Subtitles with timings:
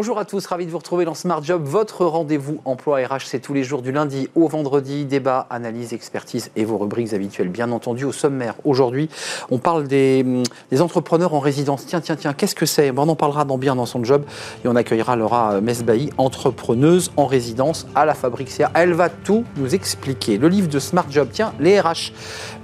[0.00, 1.62] Bonjour à tous, ravi de vous retrouver dans Smart Job.
[1.62, 5.04] Votre rendez-vous emploi RH, c'est tous les jours du lundi au vendredi.
[5.04, 8.54] Débat, analyse, expertise et vos rubriques habituelles, bien entendu, au sommaire.
[8.64, 9.10] Aujourd'hui,
[9.50, 10.24] on parle des,
[10.70, 11.84] des, entrepreneurs en résidence.
[11.84, 12.90] Tiens, tiens, tiens, qu'est-ce que c'est?
[12.96, 14.24] On en parlera dans bien dans son job
[14.64, 18.70] et on accueillera Laura Mesbahi, entrepreneuse en résidence à la Fabrique CA.
[18.72, 20.38] Elle va tout nous expliquer.
[20.38, 22.14] Le livre de Smart Job, tiens, les RH.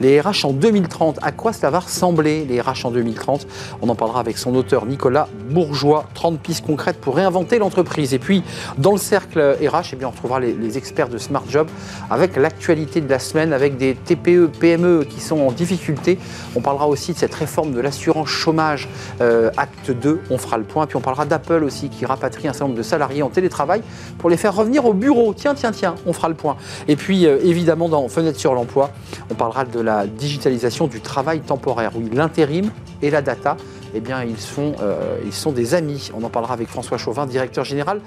[0.00, 3.46] Les RH en 2030, à quoi ça va ressembler les RH en 2030
[3.82, 6.06] On en parlera avec son auteur Nicolas Bourgeois.
[6.14, 8.14] 30 pistes concrètes pour réinventer l'entreprise.
[8.14, 8.42] Et puis,
[8.78, 11.68] dans le cercle RH, eh bien, on retrouvera les, experts de Smart Job
[12.10, 16.18] avec l'actualité de la semaine, avec des TPE, PME qui sont en difficulté.
[16.54, 18.88] On parlera aussi de cette réforme de l'assurance chômage,
[19.20, 20.86] euh, acte 2, on fera le point.
[20.86, 23.82] Puis on parlera d'Apple aussi qui rapatrie un certain nombre de salariés en télétravail
[24.18, 25.34] pour les faire revenir au bureau.
[25.34, 26.56] Tiens, tiens, tiens, on fera le point.
[26.88, 28.90] Et puis, euh, évidemment, dans Fenêtre sur l'emploi,
[29.30, 31.92] on parlera de la digitalisation du travail temporaire.
[31.94, 32.70] Oui, l'intérim
[33.02, 33.56] et la data
[33.96, 36.10] eh bien, ils sont, euh, ils sont des amis.
[36.14, 38.00] On en parlera avec François Chauvin, directeur général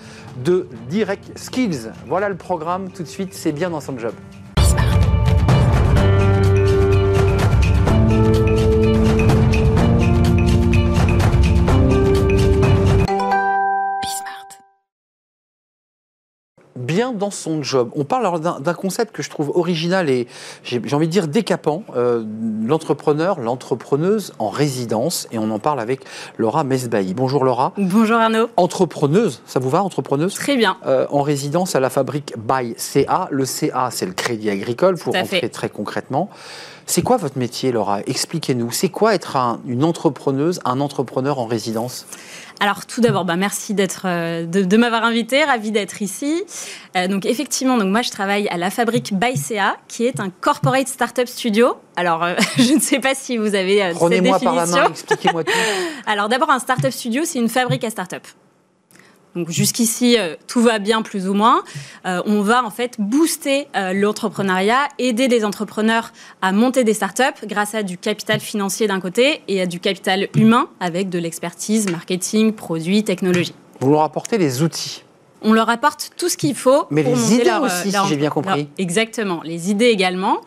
[0.43, 1.91] de Direct Skills.
[2.07, 2.91] Voilà le programme.
[2.91, 4.13] Tout de suite, c'est bien dans son job.
[16.80, 17.91] Bien dans son job.
[17.95, 20.27] On parle d'un concept que je trouve original et
[20.63, 22.23] j'ai envie de dire décapant, euh,
[22.66, 26.02] l'entrepreneur, l'entrepreneuse en résidence, et on en parle avec
[26.38, 27.13] Laura Mesbahi.
[27.13, 27.73] Bonjour Laura.
[27.77, 28.49] Bonjour Arnaud.
[28.58, 30.33] Entrepreneuse, ça vous va, entrepreneuse?
[30.33, 30.77] Très bien.
[30.86, 33.27] Euh, en résidence à la fabrique by CA.
[33.31, 36.30] Le CA, c'est le Crédit Agricole, pour rentrer très concrètement.
[36.86, 37.99] C'est quoi votre métier, Laura?
[38.08, 38.71] Expliquez-nous.
[38.71, 42.08] C'est quoi être une entrepreneuse, un entrepreneur en résidence?
[42.59, 46.43] Alors tout d'abord, bah, merci d'être, euh, de, m'avoir invité, ravi d'être ici.
[46.97, 50.87] Euh, donc effectivement, donc moi je travaille à la fabrique ByCA, qui est un corporate
[50.87, 51.75] startup studio.
[51.95, 55.52] Alors euh, je ne sais pas si vous avez Prenez-moi par la main, expliquez-moi tout.
[56.05, 58.27] Alors d'abord, un startup studio, c'est une fabrique à startup.
[59.39, 61.64] Donc jusqu'ici, euh, tout va bien plus ou moins.
[62.05, 66.11] Euh, on va en fait booster euh, l'entrepreneuriat, aider les entrepreneurs
[66.42, 70.27] à monter des startups grâce à du capital financier d'un côté et à du capital
[70.36, 73.55] humain avec de l'expertise, marketing, produits, technologie.
[73.80, 75.04] Vous leur apportez les outils
[75.42, 77.98] on leur apporte tout ce qu'il faut Mais pour les monter idées leur, aussi, si
[78.10, 78.67] j'ai bien compris.
[78.77, 80.42] exactement, les idées également.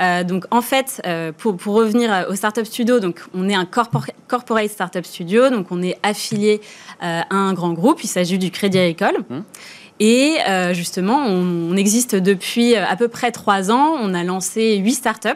[0.00, 4.70] Euh, donc en fait, euh, pour, revenir au Startup Studio, donc on est un corporate
[4.70, 6.60] Startup Studio, donc on est affilié
[7.02, 8.02] euh, à un grand groupe.
[8.02, 9.24] Il s'agit du Crédit Agricole.
[9.28, 9.40] Mmh.
[10.00, 10.38] Et
[10.72, 13.94] justement, on, on, existe depuis à peu près trois ans.
[14.00, 15.28] On a lancé huit startups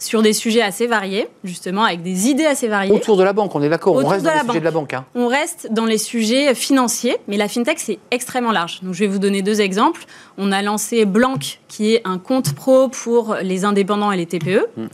[0.00, 2.90] sur des sujets assez variés, justement, avec des idées assez variées.
[2.90, 4.94] Autour de la banque, on est d'accord, on reste dans les sujets de la banque.
[4.94, 5.04] Hein.
[5.14, 8.80] On reste dans les sujets financiers, mais la fintech, c'est extrêmement large.
[8.82, 10.04] Donc, je vais vous donner deux exemples.
[10.38, 14.66] On a lancé Blanc, qui est un compte pro pour les indépendants et les TPE.
[14.76, 14.86] Hmm.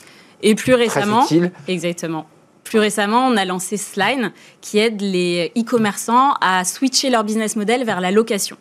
[0.42, 1.24] Et plus récemment.
[1.24, 1.52] Très.
[1.68, 2.26] Exactement.
[2.64, 7.84] Plus récemment, on a lancé Sline, qui aide les e-commerçants à switcher leur business model
[7.84, 8.56] vers la location.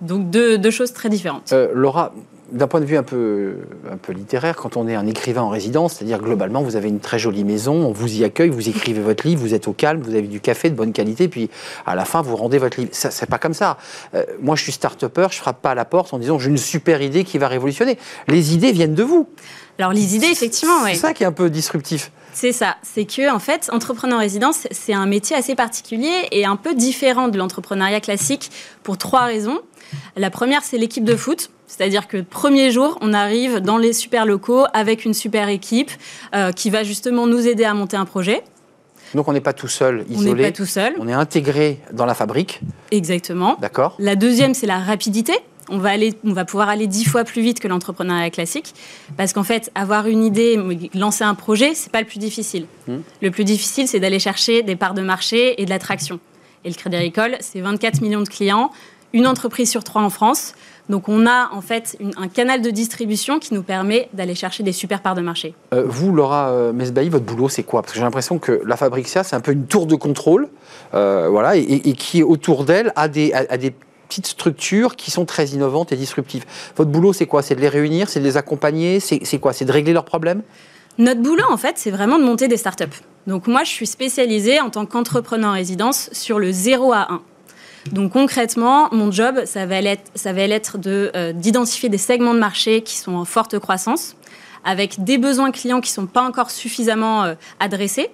[0.00, 1.52] Donc deux, deux choses très différentes.
[1.52, 2.12] Euh, Laura,
[2.52, 3.56] d'un point de vue un peu,
[3.90, 7.00] un peu littéraire, quand on est un écrivain en résidence, c'est-à-dire globalement, vous avez une
[7.00, 10.02] très jolie maison, on vous y accueille, vous écrivez votre livre, vous êtes au calme,
[10.02, 11.50] vous avez du café de bonne qualité, puis
[11.86, 12.90] à la fin, vous rendez votre livre.
[12.92, 13.78] Ça, c'est pas comme ça.
[14.14, 16.58] Euh, moi, je suis start-upper, je frappe pas à la porte en disant j'ai une
[16.58, 17.98] super idée qui va révolutionner.
[18.28, 19.26] Les idées viennent de vous.
[19.78, 20.84] Alors, les idées, effectivement.
[20.86, 22.12] C'est ça qui est un peu disruptif.
[22.34, 22.76] C'est ça.
[22.82, 26.74] C'est que, en fait, entrepreneur en résidence, c'est un métier assez particulier et un peu
[26.74, 28.50] différent de l'entrepreneuriat classique
[28.82, 29.60] pour trois raisons.
[30.16, 31.50] La première, c'est l'équipe de foot.
[31.66, 35.90] C'est-à-dire que premier jour, on arrive dans les super locaux avec une super équipe
[36.34, 38.42] euh, qui va justement nous aider à monter un projet.
[39.14, 40.30] Donc on n'est pas tout seul, isolé.
[40.30, 40.94] On n'est pas tout seul.
[40.98, 42.60] On est intégré dans la fabrique.
[42.90, 43.56] Exactement.
[43.60, 43.94] D'accord.
[43.98, 45.34] La deuxième, c'est la rapidité.
[45.68, 48.74] On va, aller, on va pouvoir aller dix fois plus vite que l'entrepreneuriat classique.
[49.16, 50.58] Parce qu'en fait, avoir une idée,
[50.92, 52.66] lancer un projet, c'est pas le plus difficile.
[52.88, 52.98] Hmm.
[53.20, 56.18] Le plus difficile, c'est d'aller chercher des parts de marché et de l'attraction.
[56.64, 58.70] Et le Crédit Agricole, c'est 24 millions de clients,
[59.12, 60.54] une entreprise sur trois en France.
[60.88, 64.72] Donc on a en fait un canal de distribution qui nous permet d'aller chercher des
[64.72, 65.54] super parts de marché.
[65.72, 67.82] Euh, vous, Laura euh, Mesbahi, votre boulot, c'est quoi?
[67.82, 70.48] Parce que j'ai l'impression que la Fabricia, c'est un peu une tour de contrôle,
[70.94, 73.72] euh, voilà, et, qui, autour d'elle, a des, des
[74.08, 76.44] petites structures qui sont très innovantes et disruptives.
[76.76, 77.42] Votre boulot, c'est quoi?
[77.42, 79.52] C'est de les réunir C'est de les accompagner C'est quoi?
[79.52, 80.42] C'est de régler leurs problèmes?
[80.98, 82.84] Notre boulot, en fait, c'est vraiment de monter des startups.
[83.26, 87.22] Donc moi, je suis spécialisée en tant qu'entrepreneur en résidence sur le 0 à 1.
[87.90, 92.38] Donc concrètement, mon job, ça va être, ça va être euh, d'identifier des segments de
[92.38, 94.16] marché qui sont en forte croissance,
[94.64, 98.10] avec des besoins clients qui ne sont pas encore suffisamment euh, adressés,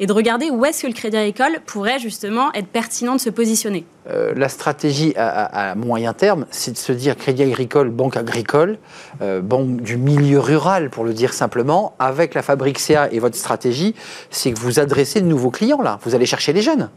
[0.00, 3.30] et de regarder où est-ce que le Crédit Agricole pourrait justement être pertinent de se
[3.30, 3.84] positionner.
[4.10, 8.78] Euh, la stratégie à, moyen terme, c'est de se dire Crédit Agricole, banque agricole,
[9.20, 13.94] banque du milieu rural pour le dire simplement, avec la Fabrique CA et votre stratégie,
[14.30, 16.88] c'est que vous adressez de nouveaux clients là, vous allez chercher les jeunes.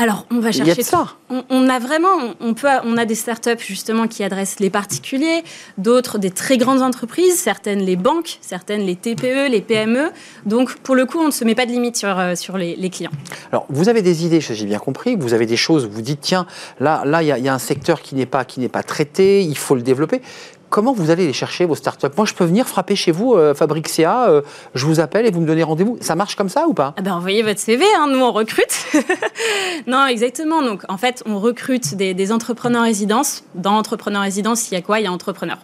[0.00, 1.08] Alors, on va Il y a chercher de ça.
[1.28, 5.42] On, on a vraiment, on peut, on a des startups justement qui adressent les particuliers,
[5.76, 10.10] d'autres des très grandes entreprises, certaines les banques, certaines les TPE, les PME.
[10.46, 12.76] Donc, pour le coup, on ne se met pas de limite sur, euh, sur les,
[12.76, 13.10] les clients.
[13.50, 15.16] Alors, vous avez des idées, j'ai bien compris.
[15.16, 16.46] Vous avez des choses, vous dites, tiens,
[16.78, 19.42] là, là, il y, y a un secteur qui n'est pas, qui n'est pas traité,
[19.42, 20.22] il faut le développer.
[20.70, 22.08] Comment vous allez les chercher, vos startups?
[22.16, 24.42] Moi, je peux venir frapper chez vous, euh, Fabrique CA, euh,
[24.74, 25.96] je vous appelle et vous me donnez rendez-vous.
[26.02, 26.94] Ça marche comme ça ou pas?
[26.98, 28.86] Ah ben, envoyez votre CV, hein, nous on recrute.
[29.86, 30.60] non, exactement.
[30.60, 33.44] Donc, en fait, on recrute des, entrepreneurs résidence.
[33.54, 35.00] Dans entrepreneur résidence, il y a quoi?
[35.00, 35.56] Il y a entrepreneur.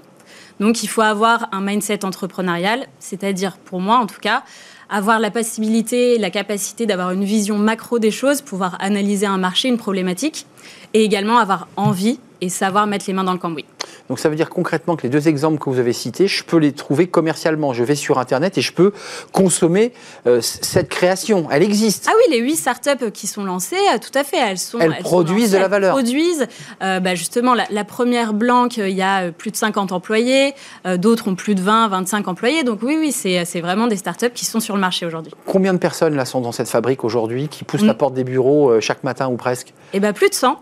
[0.58, 4.42] Donc, il faut avoir un mindset entrepreneurial, c'est-à-dire, pour moi en tout cas,
[4.88, 9.68] avoir la possibilité, la capacité d'avoir une vision macro des choses, pouvoir analyser un marché,
[9.68, 10.46] une problématique,
[10.94, 13.64] et également avoir envie et savoir mettre les mains dans le cambouis.
[14.08, 16.58] Donc ça veut dire concrètement que les deux exemples que vous avez cités, je peux
[16.58, 17.72] les trouver commercialement.
[17.72, 18.92] Je vais sur Internet et je peux
[19.32, 19.92] consommer
[20.26, 21.48] euh, cette création.
[21.50, 22.06] Elle existe.
[22.08, 24.78] Ah oui, les huit startups qui sont lancées, euh, tout à fait, elles sont.
[24.78, 25.92] Elles sont produisent de la elles valeur.
[25.92, 26.46] Produisent,
[26.82, 30.54] euh, bah, justement, la, la première Blanc, euh, il y a plus de 50 employés,
[30.86, 32.62] euh, d'autres ont plus de 20, 25 employés.
[32.62, 35.32] Donc oui, oui, c'est vraiment des startups qui sont sur le marché aujourd'hui.
[35.46, 37.86] Combien de personnes là sont dans cette fabrique aujourd'hui qui poussent Mm.
[37.86, 39.72] la porte des bureaux chaque matin ou presque?
[39.94, 40.58] Et bien, plus de 100.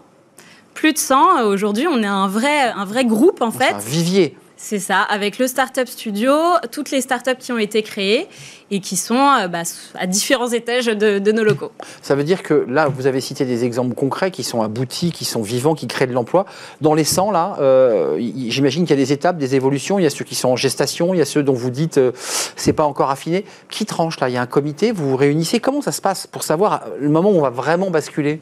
[0.75, 1.39] Plus de 100.
[1.39, 3.73] Euh, Aujourd'hui, on est un vrai, un vrai groupe, en fait.
[3.75, 4.37] un vivier.
[4.65, 6.33] C'est ça, avec le Startup Studio,
[6.71, 8.29] toutes les startups qui ont été créées
[8.71, 9.63] et qui sont euh, bah,
[9.99, 11.73] à différents étages de, de nos locaux.
[12.01, 15.25] Ça veut dire que là, vous avez cité des exemples concrets qui sont aboutis, qui
[15.25, 16.47] sont vivants, qui créent de l'emploi.
[16.81, 19.99] Dans les 100, là, euh, j'imagine qu'il y a des étapes, des évolutions.
[19.99, 21.99] Il y a ceux qui sont en gestation, il y a ceux dont vous dites
[21.99, 22.13] euh,
[22.55, 23.45] c'est pas encore affiné.
[23.69, 24.29] Qui tranche là?
[24.29, 25.59] Il y a un comité, vous vous réunissez.
[25.59, 28.41] Comment ça se passe pour savoir le moment où on va vraiment basculer?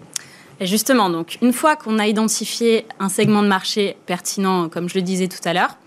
[0.61, 5.03] Justement, donc, une fois qu'on a identifié un segment de marché pertinent, comme je le
[5.03, 5.79] disais tout à l'heure,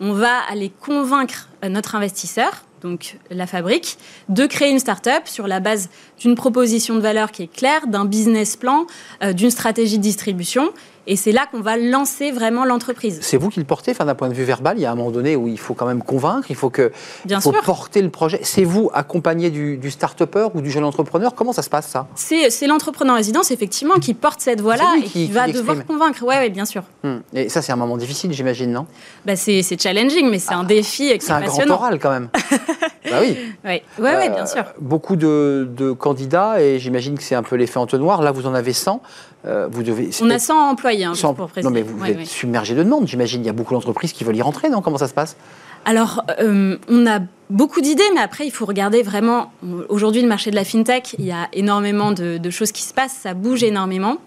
[0.00, 3.98] on va aller convaincre euh, notre investisseur, donc la fabrique,
[4.30, 8.06] de créer une start-up sur la base d'une proposition de valeur qui est claire, d'un
[8.06, 8.86] business plan,
[9.22, 10.72] euh, d'une stratégie de distribution.
[11.06, 13.18] Et c'est là qu'on va lancer vraiment l'entreprise.
[13.22, 14.78] C'est vous qui le portez, enfin, d'un point de vue verbal.
[14.78, 16.92] Il y a un moment donné où il faut quand même convaincre, il faut, que,
[17.24, 17.62] Bien il faut sûr.
[17.62, 18.40] porter le projet.
[18.44, 21.34] C'est vous accompagné du, du start-upper ou du jeune entrepreneur?
[21.34, 22.06] Comment ça se passe ça?
[22.14, 25.84] C'est c'est l'entrepreneur résidence, effectivement, qui porte cette voie-là C'est lui et qui- va devoir
[25.86, 26.20] convaincre.
[26.22, 26.82] Oui, ouais, bien sûr.
[27.02, 27.16] Hmm.
[27.34, 28.86] Et ça, c'est un moment difficile, j'imagine, non?
[29.26, 32.10] Bah, c'est c'est challenging, mais c'est un défi Ah, C'est est un grand oral quand
[32.10, 32.28] même.
[33.10, 33.36] bah oui.
[33.64, 34.64] Oui, ouais, ouais, Euh, bien sûr.
[34.80, 38.22] Beaucoup de, de candidats, et j'imagine que c'est un peu l'effet entonnoir.
[38.22, 39.02] Là, vous en avez 100.
[39.44, 40.10] Euh, vous devez.
[40.22, 41.68] On a 100 employés, hein, juste 100 pour préciser.
[41.68, 42.24] Non, mais vous Ouais, êtes ouais.
[42.24, 43.42] submergé de demandes, j'imagine.
[43.42, 44.82] Il y a beaucoup d'entreprises qui veulent y rentrer, non?
[44.82, 45.36] Comment ça se passe?
[45.84, 47.18] Alors, euh, on a
[47.50, 49.50] beaucoup d'idées, mais après, il faut regarder vraiment.
[49.88, 52.94] Aujourd'hui, le marché de la fintech, il y a énormément de, de choses qui se
[52.94, 54.18] passent, ça bouge énormément.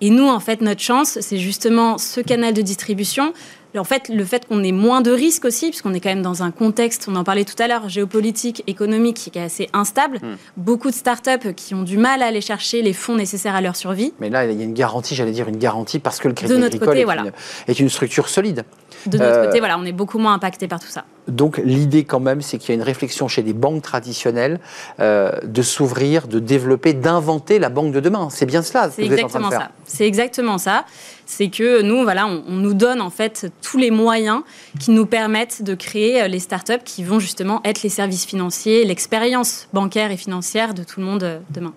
[0.00, 3.34] Et nous, en fait, notre chance, c'est justement ce canal de distribution.
[3.76, 6.42] En fait, le fait qu'on ait moins de risques aussi, puisqu'on est quand même dans
[6.42, 10.18] un contexte, on en parlait tout à l'heure, géopolitique, économique, qui est assez instable.
[10.18, 10.36] Hmm.
[10.56, 13.74] Beaucoup de startups qui ont du mal à aller chercher les fonds nécessaires à leur
[13.76, 14.12] survie.
[14.20, 16.52] Mais là, il y a une garantie, j'allais dire une garantie, parce que le Crédit
[16.52, 17.22] De notre Agricole côté, est, voilà.
[17.22, 17.32] une,
[17.68, 18.64] est une structure solide.
[19.06, 21.04] De notre Euh, côté, voilà, on est beaucoup moins impacté par tout ça.
[21.28, 24.60] Donc l'idée quand même, c'est qu'il y a une réflexion chez des banques traditionnelles
[25.00, 28.28] euh, de s'ouvrir, de développer, d'inventer la banque de demain.
[28.30, 29.60] C'est bien cela C'est exactement faire.
[29.60, 29.70] ça.
[29.84, 30.84] C'est exactement ça.
[31.26, 34.42] C'est que nous, voilà, on, nous donne en fait tous les moyens
[34.80, 38.84] qui nous permettent de créer euh, les startups qui vont justement être les services financiers,
[38.84, 41.72] l'expérience bancaire et financière de tout le monde euh, demain.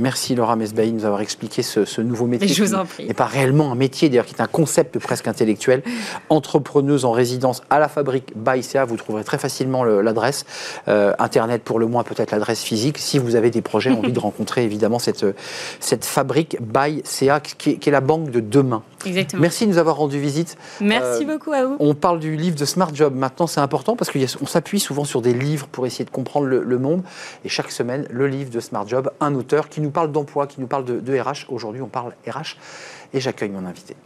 [0.00, 2.48] Merci Laura Mesbaï de nous avoir expliqué ce, ce nouveau métier.
[2.48, 3.06] Je vous en prie.
[3.06, 5.82] n'est pas réellement un métier, d'ailleurs, qui est un concept presque intellectuel.
[6.28, 10.44] Entrepreneuse en résidence à la fabrique CA, vous trouverez très facilement le- l'adresse.
[10.88, 12.98] Euh, Internet pour le moins, peut-être l'adresse physique.
[12.98, 15.24] Si vous avez des projets, envie de rencontrer évidemment cette,
[15.80, 16.56] cette fabrique
[17.04, 18.82] CA, qui est, qui est la banque de demain.
[19.06, 19.40] Exactement.
[19.42, 20.56] Merci de nous avoir rendu visite.
[20.80, 21.76] Merci Euh, beaucoup à vous.
[21.80, 23.14] On parle du livre de Smart Job.
[23.14, 26.62] Maintenant, c'est important parce qu'on s'appuie souvent sur des livres pour essayer de comprendre le,
[26.62, 27.02] le monde.
[27.44, 30.60] Et chaque semaine, le livre de Smart Job, un auteur qui nous parle d'emploi, qui
[30.60, 31.50] nous parle de, de RH.
[31.50, 32.56] Aujourd'hui, on parle RH.
[33.12, 33.96] Et j'accueille mon invité.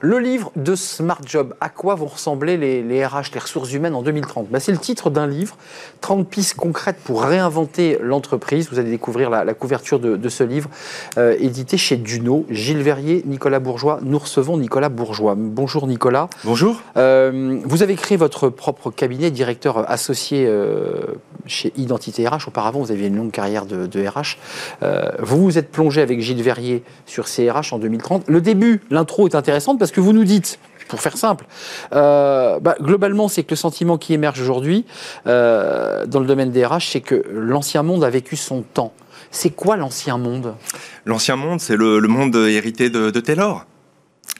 [0.00, 3.96] Le livre de Smart Job, à quoi vont ressembler les, les RH, les ressources humaines
[3.96, 5.56] en 2030 Ben, C'est le titre d'un livre,
[6.02, 8.68] 30 pistes concrètes pour réinventer l'entreprise.
[8.70, 10.70] Vous allez découvrir la, la couverture de, de ce livre,
[11.16, 12.46] euh, édité chez Duno.
[12.48, 13.98] Gilles Verrier, Nicolas Bourgeois.
[14.02, 15.34] Nous recevons Nicolas Bourgeois.
[15.36, 16.30] Bonjour Nicolas.
[16.44, 16.80] Bonjour.
[16.96, 21.06] Euh, vous avez créé votre propre cabinet, directeur associé euh,
[21.46, 22.46] chez Identité RH.
[22.46, 24.38] Auparavant, vous aviez une longue carrière de, de RH.
[25.20, 28.28] Vous vous êtes plongé avec Gilles Verrier sur CRH en 2030.
[28.28, 31.44] Le début, l'intro est intéressante parce que vous nous dites, pour faire simple,
[31.92, 34.86] euh, bah, globalement, c'est que le sentiment qui émerge aujourd'hui
[35.26, 38.92] euh, dans le domaine des RH, c'est que l'ancien monde a vécu son temps.
[39.30, 40.54] C'est quoi l'ancien monde?
[41.04, 43.66] L'ancien monde, c'est le, le monde hérité de, de Taylor.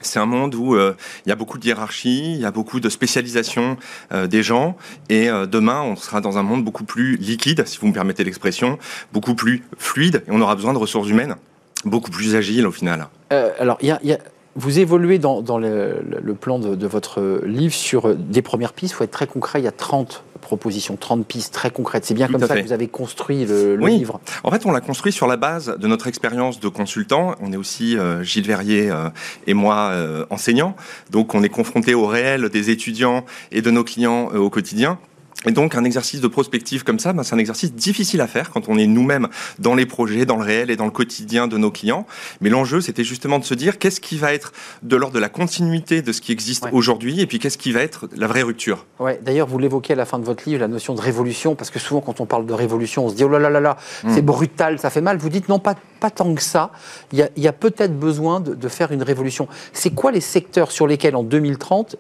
[0.01, 0.95] c'est un monde où euh,
[1.27, 3.77] il y a beaucoup de hiérarchie, il y a beaucoup de spécialisation
[4.13, 4.77] euh, des gens,
[5.09, 8.25] et euh, demain on sera dans un monde beaucoup plus liquide, si vous me permettez
[8.25, 8.79] l'expression,
[9.13, 11.37] beaucoup plus fluide, et on aura besoin de ressources humaines
[11.85, 13.07] beaucoup plus agiles au final.
[13.31, 14.19] alors, il y a,
[14.59, 19.05] vous évoluez dans, le, plan de, de, votre livre sur des premières pistes, il faut
[19.05, 22.05] être très concret, il y a 30 propositions, 30 pistes très concrètes.
[22.05, 24.21] C'est bien comme ça que vous avez construit le, livre.
[24.43, 27.35] En fait, on l'a construit sur la base de notre expérience de consultant.
[27.41, 29.11] On est aussi euh, Gilles Verrier euh,
[29.47, 30.75] et moi euh, enseignants,
[31.11, 34.99] donc on est confronté au réel des étudiants et de nos clients au quotidien.
[35.47, 38.51] Et donc un exercice de prospective comme ça, ben, c'est un exercice difficile à faire
[38.51, 39.29] quand on est nous-mêmes
[39.61, 42.07] dans les projets, dans le réel et dans le quotidien de nos clients.
[42.41, 44.53] Mais l'enjeu, c'était justement de se dire qu'est-ce qui va être
[44.83, 47.83] de l'ordre de la continuité de ce qui existe aujourd'hui, et puis qu'est-ce qui va
[47.83, 48.87] être la vraie rupture?
[48.99, 49.21] Ouais.
[49.23, 51.79] D'ailleurs, vous l'évoquez à la fin de votre livre, la notion de révolution, parce que
[51.79, 54.11] souvent quand on parle de révolution, on se dit oh là là là là, hmm.
[54.15, 55.19] c'est brutal, ça fait mal.
[55.19, 56.73] Vous dites non, pas, pas tant que ça.
[57.13, 59.47] Il y a, peut-être besoin de, de faire une révolution.
[59.73, 61.97] C'est quoi les secteurs sur lesquels en 2030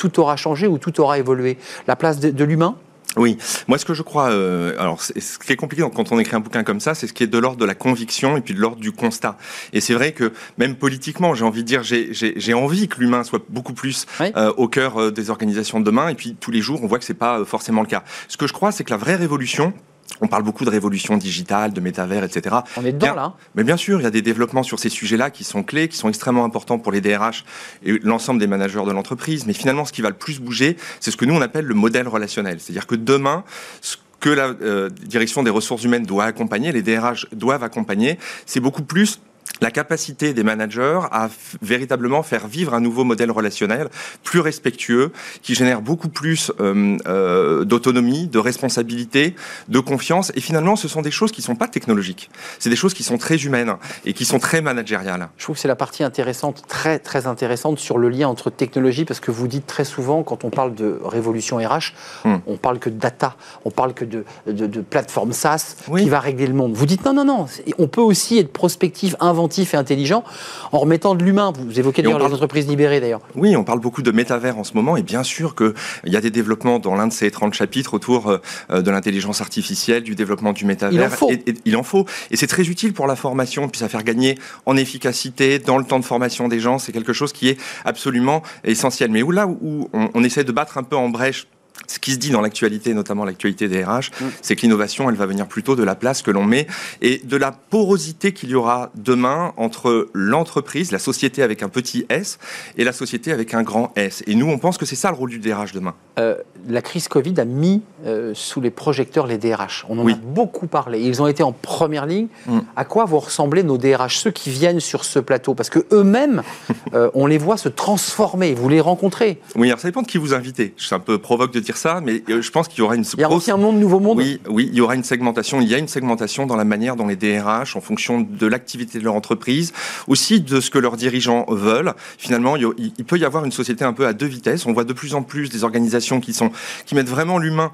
[0.00, 2.76] tout aura changé ou tout aura évolué La place de, l'humain
[3.16, 6.36] oui, moi ce que je crois, euh, alors ce qui est compliqué quand on écrit
[6.36, 8.54] un bouquin comme ça, c'est ce qui est de l'ordre de la conviction et puis
[8.54, 9.36] de l'ordre du constat.
[9.72, 13.44] Et c'est vrai que même politiquement, j'ai envie de dire, j'ai envie que l'humain soit
[13.48, 16.08] beaucoup plus euh, au cœur euh, des organisations de demain.
[16.08, 18.04] Et puis tous les jours, on voit que c'est pas forcément le cas.
[18.28, 19.72] Ce que je crois, c'est que la vraie révolution,
[20.20, 22.56] on parle beaucoup de révolution digitale, de métavers, etc.
[22.76, 23.34] On est dedans, là.
[23.54, 25.96] Mais bien sûr, il y a des développements sur ces sujets-là qui sont clés, qui
[25.96, 27.44] sont extrêmement importants pour les DRH
[27.84, 29.46] et l'ensemble des managers de l'entreprise.
[29.46, 31.74] Mais finalement, ce qui va le plus bouger, c'est ce que nous, on appelle le
[31.74, 32.60] modèle relationnel.
[32.60, 33.44] C'est-à-dire que demain,
[33.80, 38.60] ce que la euh, direction des ressources humaines doit accompagner, les DRH doivent accompagner, c'est
[38.60, 39.20] beaucoup plus
[39.60, 41.28] la capacité des managers à
[41.60, 43.88] véritablement faire vivre un nouveau modèle relationnel
[44.24, 49.34] plus respectueux, qui génère beaucoup plus euh, euh, d'autonomie, de responsabilité,
[49.68, 50.32] de confiance.
[50.34, 52.30] Et finalement, ce sont des choses qui ne sont pas technologiques.
[52.58, 55.28] C'est des choses qui sont très humaines et qui sont très managériales.
[55.36, 59.04] Je trouve que c'est la partie intéressante, très très intéressante sur le lien entre technologie,
[59.04, 61.92] parce que vous dites très souvent, quand on parle de révolution RH,
[62.24, 62.36] hmm.
[62.46, 66.46] on parle que de data, on parle que de, de, plateforme SaaS qui va régler
[66.46, 66.72] le monde.
[66.72, 67.46] Vous dites non, non, non,
[67.78, 70.24] on peut aussi être prospectif, inventif et intelligent
[70.72, 71.52] en remettant de l'humain.
[71.56, 73.20] Vous évoquez d'ailleurs les entreprises libérées d'ailleurs.
[73.34, 75.72] Oui, on parle beaucoup de métavers en ce moment et bien sûr qu'il
[76.06, 80.02] y a des développements dans l'un de ces 30 chapitres autour euh, de l'intelligence artificielle,
[80.02, 81.00] du développement du métavers.
[81.00, 81.30] Il en faut.
[81.30, 82.06] Et, il en faut.
[82.30, 85.84] Et c'est très utile pour la formation, puis ça faire gagner en efficacité dans le
[85.84, 86.78] temps de formation des gens.
[86.78, 89.10] C'est quelque chose qui est absolument essentiel.
[89.10, 91.46] Mais où là où on, on essaie de battre un peu en brèche
[91.86, 94.24] ce qui se dit dans l'actualité, notamment l'actualité des RH, mm.
[94.42, 96.66] c'est que l'innovation, elle va venir plutôt de la place que l'on met
[97.02, 102.06] et de la porosité qu'il y aura demain entre l'entreprise, la société avec un petit
[102.08, 102.38] S,
[102.76, 104.22] et la société avec un grand S.
[104.26, 105.94] Et nous, on pense que c'est ça le rôle du DRH demain.
[106.18, 106.36] Euh,
[106.68, 109.84] la crise Covid a mis euh, sous les projecteurs les DRH.
[109.88, 111.00] On en a beaucoup parlé.
[111.00, 112.28] Ils ont été en première ligne.
[112.46, 112.60] Mm.
[112.76, 115.54] À quoi vont ressembler nos DRH, ceux qui viennent sur ce plateau?
[115.54, 116.42] Parce que eux-mêmes,
[116.94, 118.54] euh, on les voit se transformer.
[118.54, 119.40] Vous les rencontrez.
[119.54, 120.74] Oui, alors ça dépend de qui vous invitez.
[120.76, 123.04] Suis un peu provoque de dire ça, mais euh, je pense qu'il y aura une.
[123.14, 124.18] Il y a aussi un monde, nouveau monde.
[124.18, 125.60] Oui, oui, il y aura une segmentation.
[125.60, 128.98] Il y a une segmentation dans la manière dont les DRH, en fonction de l'activité
[128.98, 129.72] de leur entreprise,
[130.08, 131.94] aussi de ce que leurs dirigeants veulent.
[132.18, 134.66] Finalement, il peut y avoir une société un peu à deux vitesses.
[134.66, 136.49] On voit de plus en plus des organisations qui sont
[136.86, 137.72] qui mettent vraiment l'humain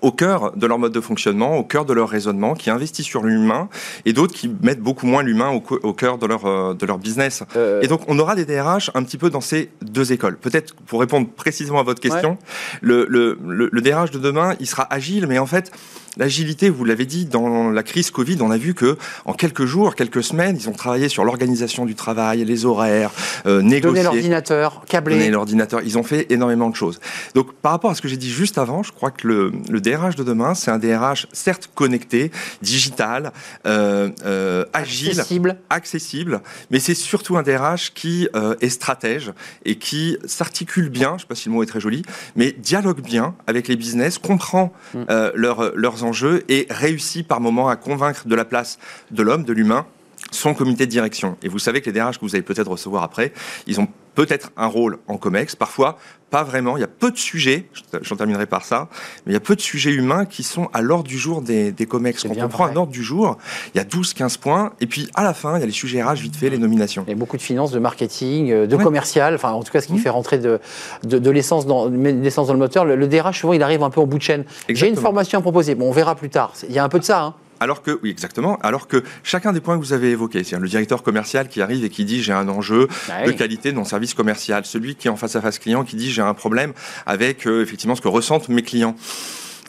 [0.00, 3.22] au cœur de leur mode de fonctionnement, au cœur de leur raisonnement, qui investissent sur
[3.22, 3.68] l'humain,
[4.04, 7.44] et d'autres qui mettent beaucoup moins l'humain au, cœur de leur, euh, de leur business.
[7.56, 7.80] Euh.
[7.82, 10.36] Et donc, on aura des DRH un petit peu dans ces deux écoles.
[10.36, 12.38] Peut-être, pour répondre précisément à votre question,
[12.80, 15.70] le, le, le, DRH de demain, il sera agile, mais en fait,
[16.18, 19.94] L'agilité, vous l'avez dit, dans la crise Covid, on a vu que en quelques jours,
[19.94, 23.10] quelques semaines, ils ont travaillé sur l'organisation du travail, les horaires,
[23.46, 23.80] euh, négocier.
[23.80, 25.16] Donner l'ordinateur, câbler.
[25.16, 25.80] Donner l'ordinateur.
[25.82, 27.00] Ils ont fait énormément de choses.
[27.34, 29.80] Donc, par rapport à ce que j'ai dit juste avant, je crois que le, le
[29.82, 32.30] DRH de demain, c'est un DRH certes connecté,
[32.62, 33.32] digital,
[33.66, 35.58] euh, euh, agile, accessible.
[35.70, 39.32] accessible, mais c'est surtout un DRH qui euh, est stratège
[39.64, 42.02] et qui s'articule bien, je ne sais pas si le mot est très joli,
[42.36, 44.98] mais dialogue bien avec les business, comprend mm.
[45.10, 48.78] euh, leurs, leurs enjeux et réussit par moment à convaincre de la place
[49.10, 49.86] de l'homme, de l'humain,
[50.32, 51.36] son comité de direction.
[51.42, 53.32] Et vous savez que les DRH que vous allez peut-être recevoir après,
[53.66, 55.96] ils ont peut-être un rôle en COMEX, parfois
[56.30, 56.78] pas vraiment.
[56.78, 57.66] Il y a peu de sujets,
[58.00, 58.88] j'en terminerai par ça,
[59.26, 61.72] mais il y a peu de sujets humains qui sont à l'ordre du jour des,
[61.72, 62.22] des COMEX.
[62.22, 63.36] Quand on prend un ordre du jour,
[63.74, 66.02] il y a 12-15 points, et puis à la fin, il y a les sujets
[66.02, 67.04] RH vite fait, les nominations.
[67.06, 69.82] Il y a beaucoup de finances, de marketing, euh, de commercial, enfin en tout cas
[69.82, 69.98] ce qui mmh.
[69.98, 70.58] fait rentrer de,
[71.04, 72.86] de, l'essence dans, dans, le moteur.
[72.86, 74.44] Le, DRH, souvent, il arrive un peu en bout de chaîne.
[74.70, 76.54] J'ai une formation à proposer, bon, on verra plus tard.
[76.66, 77.22] Il y a un peu de ça.
[77.22, 77.34] Hein.
[77.62, 78.58] Alors que, oui, exactement.
[78.62, 81.84] Alors que chacun des points que vous avez évoqués, c'est-à-dire le directeur commercial qui arrive
[81.84, 85.06] et qui dit j'ai un enjeu bah de qualité de mon service commercial, celui qui
[85.06, 86.72] est en face à face client qui dit j'ai un problème
[87.06, 88.96] avec euh, effectivement ce que ressentent mes clients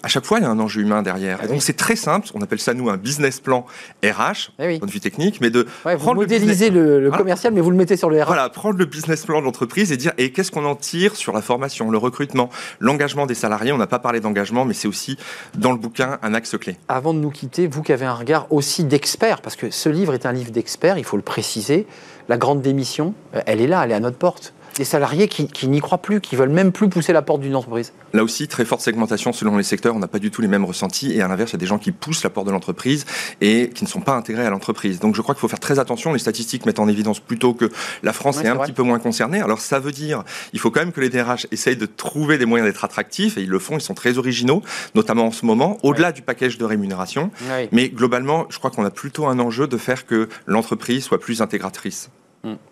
[0.04, 1.40] à chaque fois, il y a un enjeu humain derrière.
[1.42, 2.28] Ah et donc, c'est très simple.
[2.34, 3.66] On appelle ça, nous, un business plan
[4.04, 4.78] RH, Eh oui.
[4.80, 7.18] point de vue technique, mais de Ouais, vous prendre le business- le, le Voilà.
[7.18, 8.26] commercial, mais vous le mettez sur le RH.
[8.28, 11.32] Voilà, prendre le business plan de l'entreprise et dire et qu'est-ce qu'on en tire sur
[11.34, 12.50] la formation, le recrutement,
[12.82, 13.72] l'engagement des salariés?
[13.72, 15.18] On n'a pas parlé d'engagement, mais c'est aussi
[15.56, 16.76] dans le bouquin un axe clé.
[16.90, 20.14] Avant de nous quitter, vous qui avez un regard aussi d'expert, parce que ce livre
[20.14, 21.88] est un livre d'expert, il faut le préciser,
[22.28, 24.54] la grande démission, euh, elle est là, elle est à notre porte.
[24.78, 27.56] Des salariés qui, qui n'y croient plus, qui veulent même plus pousser la porte d'une
[27.56, 27.94] entreprise.
[28.14, 29.96] Là aussi, très forte segmentation selon les secteurs.
[29.96, 31.14] On n'a pas du tout les mêmes ressentis.
[31.14, 33.06] Et à l'inverse, il y a des gens qui poussent la porte de l'entreprise
[33.42, 35.00] et qui ne sont pas intégrés à l'entreprise.
[35.00, 36.14] Donc je crois qu'il faut faire très attention.
[36.14, 37.70] Les statistiques mettent en évidence plutôt que
[38.04, 38.66] la France Ouais, est un vrai.
[38.66, 39.42] petit peu moins concernée.
[39.42, 42.46] Alors ça veut dire, il faut quand même que les DRH essayent de trouver des
[42.46, 43.38] moyens d'être attractifs.
[43.38, 44.64] Et ils le font, ils sont très originaux,
[44.96, 47.30] notamment en ce moment, au-delà du package de rémunération.
[47.72, 51.42] Mais globalement, je crois qu'on a plutôt un enjeu de faire que l'entreprise soit plus
[51.42, 52.10] intégratrice.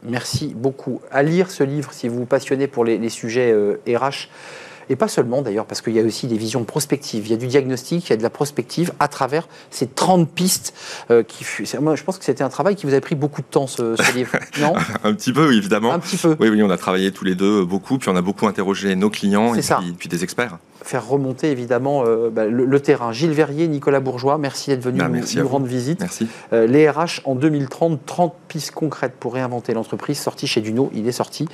[0.03, 1.01] Merci beaucoup.
[1.11, 4.27] À lire ce livre si vous vous passionnez pour les, les sujets euh, RH.
[4.91, 7.25] Et pas seulement d'ailleurs, parce qu'il y a aussi des visions prospectives.
[7.25, 10.29] Il y a du diagnostic, il y a de la prospective à travers ces 30
[10.29, 10.73] pistes.
[11.09, 11.45] euh, qui
[11.79, 13.95] Moi, je pense que c'était un travail qui vous a pris beaucoup de temps, ce,
[13.95, 14.31] ce livre.
[14.59, 14.73] Non?
[15.05, 15.93] Un petit peu, oui, évidemment.
[15.93, 16.35] Un petit peu.
[16.39, 19.09] Oui, oui, on a travaillé tous les deux beaucoup, puis on a beaucoup interrogé nos
[19.09, 20.57] clients et puis, puis des experts.
[20.83, 23.11] Faire remonter évidemment euh, bah, le, le terrain.
[23.11, 25.49] Gilles Verrier, Nicolas Bourgeois, merci d'être venu Bah, nous, merci nous vous.
[25.49, 25.99] rendre visite.
[25.99, 26.27] Merci.
[26.53, 30.89] Euh, les RH en 2030, 30 pistes concrètes pour réinventer l'entreprise, sorti chez Duno.
[30.95, 31.47] Il est sorti.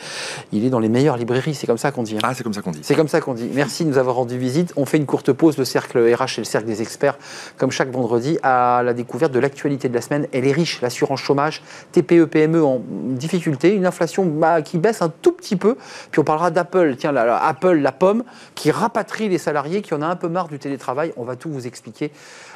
[0.54, 2.16] Il est dans les meilleures librairies, c'est comme ça qu'on dit.
[2.16, 2.20] hein.
[2.24, 2.80] Ah, c'est comme ça qu'on dit.
[2.84, 4.74] C'est comme ça Merci de nous avoir rendu visite.
[4.76, 7.18] On fait une courte pause, le cercle RH et le cercle des experts,
[7.58, 10.28] comme chaque vendredi, à la découverte de l'actualité de la semaine.
[10.32, 15.10] Elle est riche, l'assurance chômage, TPE, PME en difficulté, une inflation bah, qui baisse un
[15.10, 15.76] tout petit peu.
[16.12, 18.24] Puis on parlera d'Apple, tiens, Apple, la pomme,
[18.56, 21.14] qui rapatrie les salariés, qui en a un peu marre du télétravail.
[21.18, 22.12] On va tout vous expliquer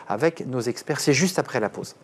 [0.07, 0.99] avec nos experts.
[0.99, 1.95] C'est juste après la pause.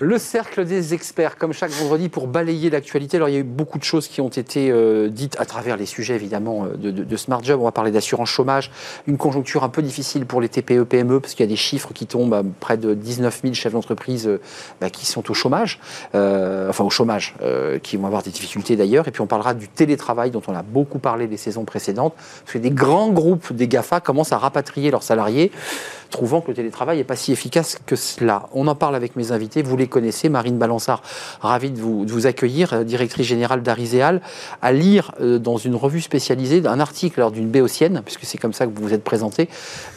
[0.00, 3.16] Le cercle des experts, comme chaque vendredi, pour balayer l'actualité.
[3.16, 5.76] Alors, il y a eu beaucoup de choses qui ont été euh, dites à travers
[5.76, 7.60] les sujets, évidemment, euh, de, Smart Job.
[7.60, 8.72] On va parler d'assurance chômage,
[9.06, 11.92] une conjoncture un peu difficile pour les TPE, PME, parce qu'il y a des chiffres
[11.94, 14.40] qui tombent près de 19 000 chefs d'entreprise euh,
[14.80, 15.78] bah, qui sont au chômage,
[16.12, 17.36] enfin au chômage,
[17.84, 19.06] qui vont avoir des difficultés d'ailleurs.
[19.06, 22.54] Et puis, on parlera du télétravail, dont on a beaucoup parlé les saisons précédentes, parce
[22.54, 25.52] que des grands groupes des GAFA commencent à rapatrier leurs salariés
[26.14, 28.48] trouvant que le télétravail n'est pas si efficace que cela.
[28.52, 31.02] On en parle avec mes invités, vous les connaissez, Marine Balançard,
[31.40, 34.20] ravie de vous, de vous accueillir, euh, directrice générale d'Ariséal,
[34.62, 38.66] à lire euh, dans une revue spécialisée un article d'une béotienne, puisque c'est comme ça
[38.66, 39.48] que vous vous êtes présenté,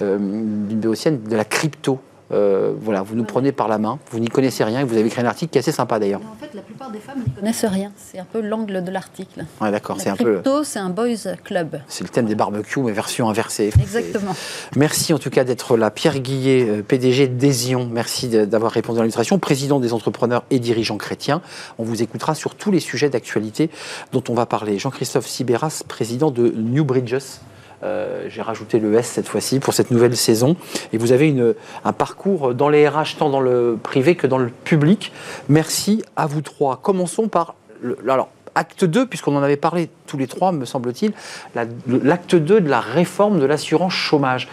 [0.02, 2.00] euh, d'une béotienne de la crypto.
[2.32, 5.08] Euh, voilà, vous nous prenez par la main, vous n'y connaissez rien, et vous avez
[5.08, 6.22] écrit un article qui est assez sympa d'ailleurs.
[6.22, 7.92] En fait, la plupart des femmes n'y connaissent rien.
[7.98, 9.46] C'est un peu l'angle de l'article.
[9.62, 10.34] Ouais, d'accord, c'est un peu...
[10.34, 11.80] crypto, c'est un boys club.
[11.88, 13.72] C'est le thème des barbecues, mais version inversée.
[13.80, 14.36] Exactement.
[14.76, 15.90] Merci en tout cas d'être là.
[15.90, 19.40] Pierre Guillet, euh, PDG d'Esion, merci d'avoir répondu à l'invitation.
[19.40, 21.42] Président des entrepreneurs et dirigeants chrétiens.
[21.78, 23.70] On vous écoutera sur tous les sujets d'actualité
[24.12, 24.80] dont on va parler.
[24.80, 27.40] Jean-Christophe Sibéras, président de New Bridges.
[27.84, 30.56] Euh, J'ai rajouté le S cette fois-ci pour cette nouvelle saison.
[30.94, 31.54] Et vous avez une,
[31.86, 35.12] un parcours dans les RH, tant dans le privé que dans le public.
[35.50, 36.78] Merci à vous trois.
[36.78, 37.56] Commençons par.
[37.82, 41.14] Le, alors, acte 2, puisqu'on en avait parlé tous les trois, me semble-t-il,
[41.54, 44.48] la- le- l'acte 2 de la réforme de l'assurance chômage.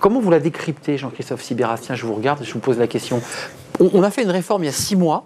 [0.00, 3.22] Comment vous la décryptez, Jean-Christophe Sibéras Tiens, je vous regarde je vous pose la question.
[3.80, 5.24] On, a fait une réforme il y a six mois.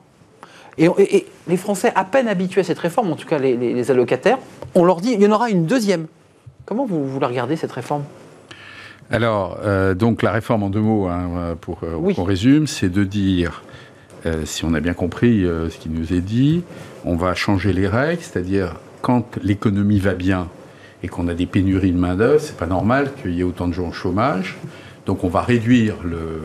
[0.78, 4.38] Et, les Français, à peine habitués à cette réforme, en tout cas les- les allocataires,
[4.76, 6.06] on leur dit il y en aura une deuxième.
[6.66, 8.02] Comment vous, vous la regardez, cette réforme?
[9.10, 12.14] Alors, euh, donc la réforme en deux mots, hein, pour euh, Oui.
[12.14, 13.62] qu'on résume, c'est de dire,
[14.26, 16.64] euh, si on a bien compris ce qui nous est dit,
[17.04, 20.48] on va changer les règles, c'est-à-dire quand l'économie va bien
[21.04, 23.72] et qu'on a des pénuries de main-d'œuvre, c'est pas normal qu'il y ait autant de
[23.72, 24.56] gens au chômage.
[25.04, 26.40] Donc on va réduire le-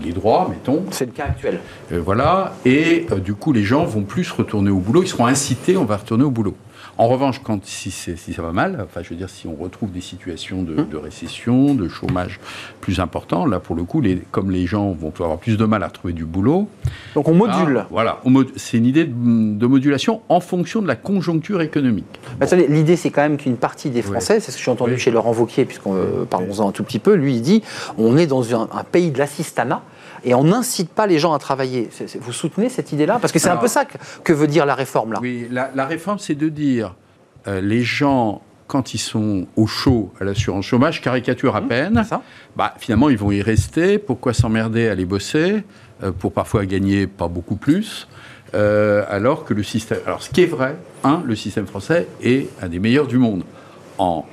[0.00, 1.58] les droits, mettons, C'est le cas actuel.
[1.90, 5.26] euh, voilà, et euh, du coup les gens vont plus retourner au boulot, ils seront
[5.26, 6.54] incités, on va retourner au boulot.
[7.00, 10.00] En revanche, quand si, ça va mal, enfin je veux dire si on retrouve des
[10.00, 12.40] situations de, de récession, de chômage
[12.80, 15.84] plus important, là pour le coup, les, comme les gens vont avoir plus de mal
[15.84, 16.68] à retrouver du boulot,
[17.14, 17.78] Donc on module.
[17.82, 22.18] ah, voilà, mod- c'est une idée de, de modulation en fonction de la conjoncture économique.
[22.40, 24.98] Attendez, L'idée, c'est quand même qu'une partie des Français, c'est ce que j'ai entendu Oui.
[24.98, 27.62] chez Laurent Vauquier, puisqu'on euh, parlons-en un tout petit peu, lui, il dit
[27.96, 29.82] on est dans un, un pays de l'assistanat
[30.24, 31.88] et on n'incite pas les gens à travailler.
[32.20, 33.18] Vous soutenez cette idée-là?
[33.20, 35.18] Parce que c'est un peu ça que, que veut dire la réforme, là.
[35.22, 36.94] Oui, la, la réforme, c'est de dire
[37.46, 42.04] euh, les gens, quand ils sont au chaud à l'assurance chômage, caricature à peine, Mmh,
[42.04, 42.22] ça.
[42.56, 43.98] bah, finalement, ils vont y rester.
[43.98, 45.62] Pourquoi s'emmerder à aller bosser
[46.02, 48.08] euh, pour parfois gagner pas beaucoup plus
[48.54, 49.98] euh, alors que le système.
[50.06, 53.42] Alors, ce qui est vrai, un, le système français est un des meilleurs du monde
[53.98, 54.24] en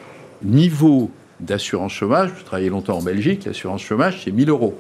[0.42, 2.30] niveau d'assurance chômage.
[2.40, 4.74] Je travaillais longtemps en Belgique, l'assurance chômage, c'est 1000 euros.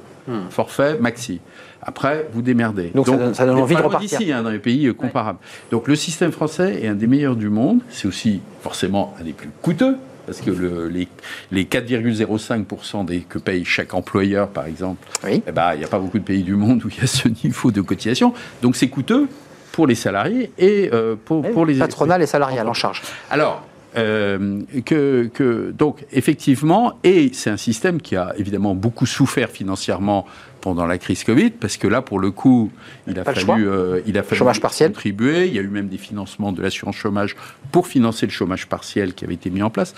[0.50, 1.40] Forfait, maxi.
[1.82, 2.92] Après, vous démerdez.
[2.96, 4.18] Donc, ça donne- ça donne mais envie de repartir.
[4.20, 5.38] d'ici, hein, dans les pays euh, comparables.
[5.72, 7.80] Donc le système français est un des meilleurs du monde.
[7.90, 9.98] C'est aussi forcément un des plus coûteux.
[10.26, 11.08] Parce que le- les,
[11.52, 15.44] les 4,05% des, que paye chaque employeur, par exemple, Oui.
[15.48, 17.08] eh ben, il n'y a pas beaucoup de pays du monde où il y a
[17.08, 18.34] ce niveau de cotisation.
[18.64, 19.28] Donc c'est coûteux
[19.72, 23.04] pour les salariés et euh, pour, pour les Patronal et salarial en charge.
[23.30, 23.64] alors,
[23.98, 30.26] euh, que, que- donc effectivement, et c'est un système qui a évidemment beaucoup souffert financièrement
[30.62, 32.72] pendant la crise Covid, parce que là, pour le coup,
[33.08, 34.92] il a Pas fallu, euh, il a fallu Chômage partiel.
[34.92, 35.46] contribuer.
[35.48, 37.36] Il y a eu même des financements de l'assurance chômage
[37.72, 39.94] pour financer le chômage partiel qui avait été mis en place.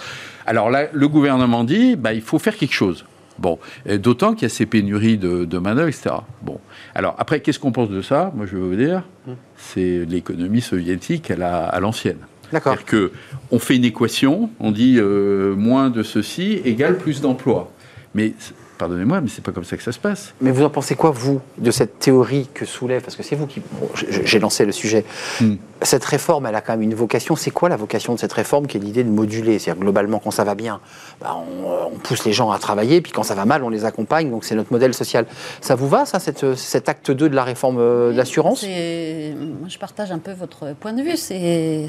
[0.45, 3.05] Alors là, le gouvernement dit, bah, il faut faire quelque chose.
[3.39, 3.60] Bon,
[3.99, 6.15] d'autant qu'il y a ces pénuries de, de main-d'œuvre, etc.
[6.41, 6.60] Bon,
[6.95, 8.31] alors après, qu'est-ce qu'on pense de ça?
[8.36, 9.36] Moi, je vais vous dire, Hum.
[9.57, 12.17] c'est l'économie soviétique à la- à l'ancienne.
[12.51, 12.73] D'accord.
[12.73, 13.12] C'est-à-dire que
[13.51, 17.71] on fait une équation, on dit euh, moins de ceci égale plus d'emplois.
[18.13, 18.33] Mais
[18.78, 20.34] pardonnez-moi, mais c'est pas comme ça que ça se passe.
[20.42, 23.48] Mais vous en pensez quoi, vous, de cette théorie que soulève Parce que c'est vous
[23.48, 23.62] qui.
[23.72, 25.04] bon, j'ai- lancé le sujet.
[25.42, 25.56] Hmm.
[25.82, 27.36] Cette réforme, elle a quand même une vocation.
[27.36, 29.60] C'est quoi la vocation de cette réforme qui est l'idée de moduler?
[29.60, 30.80] C'est-à-dire, globalement, quand ça va bien,
[31.22, 33.70] bah, on, euh, on pousse les gens à travailler, puis quand ça va mal, on
[33.70, 34.30] les accompagne.
[34.30, 35.26] Donc, c'est notre modèle social.
[35.62, 38.63] Ça vous va, ça, cette- cet acte 2 de la réforme euh, de l'assurance?
[38.63, 41.18] Je partage un peu votre point de vue.
[41.18, 41.88] C'est,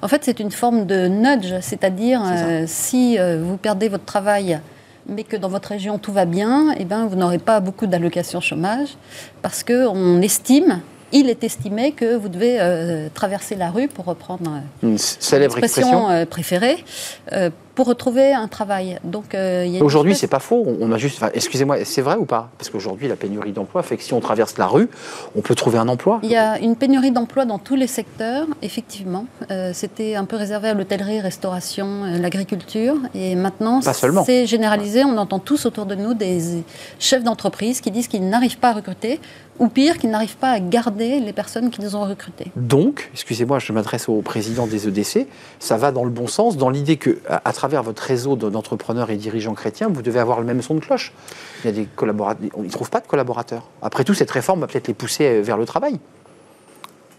[0.00, 4.60] en fait, c'est une forme de nudge, c'est-à-dire euh, si euh, vous perdez votre travail,
[5.06, 8.40] mais que dans votre région tout va bien, eh ben, vous n'aurez pas beaucoup d'allocations
[8.40, 8.88] chômage
[9.42, 10.80] parce que on estime,
[11.12, 15.58] il est estimé que vous devez euh, traverser la rue pour reprendre euh, Une célèbre
[15.58, 16.08] expression.
[16.10, 16.82] euh, préférée
[17.32, 18.98] euh, pour retrouver un travail.
[19.04, 20.64] Donc euh, Aujourd'hui, c'est pas faux.
[20.80, 21.16] On a juste.
[21.22, 22.50] enfin, Excusez-moi, c'est vrai ou pas?
[22.58, 24.88] Parce qu'aujourd'hui, la pénurie d'emploi fait que si on traverse la rue,
[25.36, 26.20] on peut trouver un emploi.
[26.22, 29.26] Il y a une pénurie d'emplois dans tous les secteurs, effectivement.
[29.50, 32.96] Euh, C'était un peu réservé à l'hôtellerie, restauration, euh, l'agriculture.
[33.14, 33.80] Et maintenant,
[34.24, 35.04] c'est généralisé.
[35.04, 36.62] On entend tous autour de nous des
[36.98, 39.20] chefs d'entreprise qui disent qu'ils n'arrivent pas à recruter,
[39.58, 42.50] ou pire, qu'ils n'arrivent pas à garder les personnes qu'ils ont recrutées.
[42.56, 45.26] Donc, excusez-moi, je m'adresse au président des EDC,
[45.60, 48.50] ça va dans le bon sens, dans l'idée que, à, à travers votre réseau de-
[48.50, 51.12] d'entrepreneurs et dirigeants chrétiens, vous devez avoir le même son de cloche.
[51.62, 53.64] Il y a des collaborateurs, ils ne trouvent pas de collaborateurs.
[53.82, 56.00] Après tout, cette réforme va peut-être les pousser vers le travail.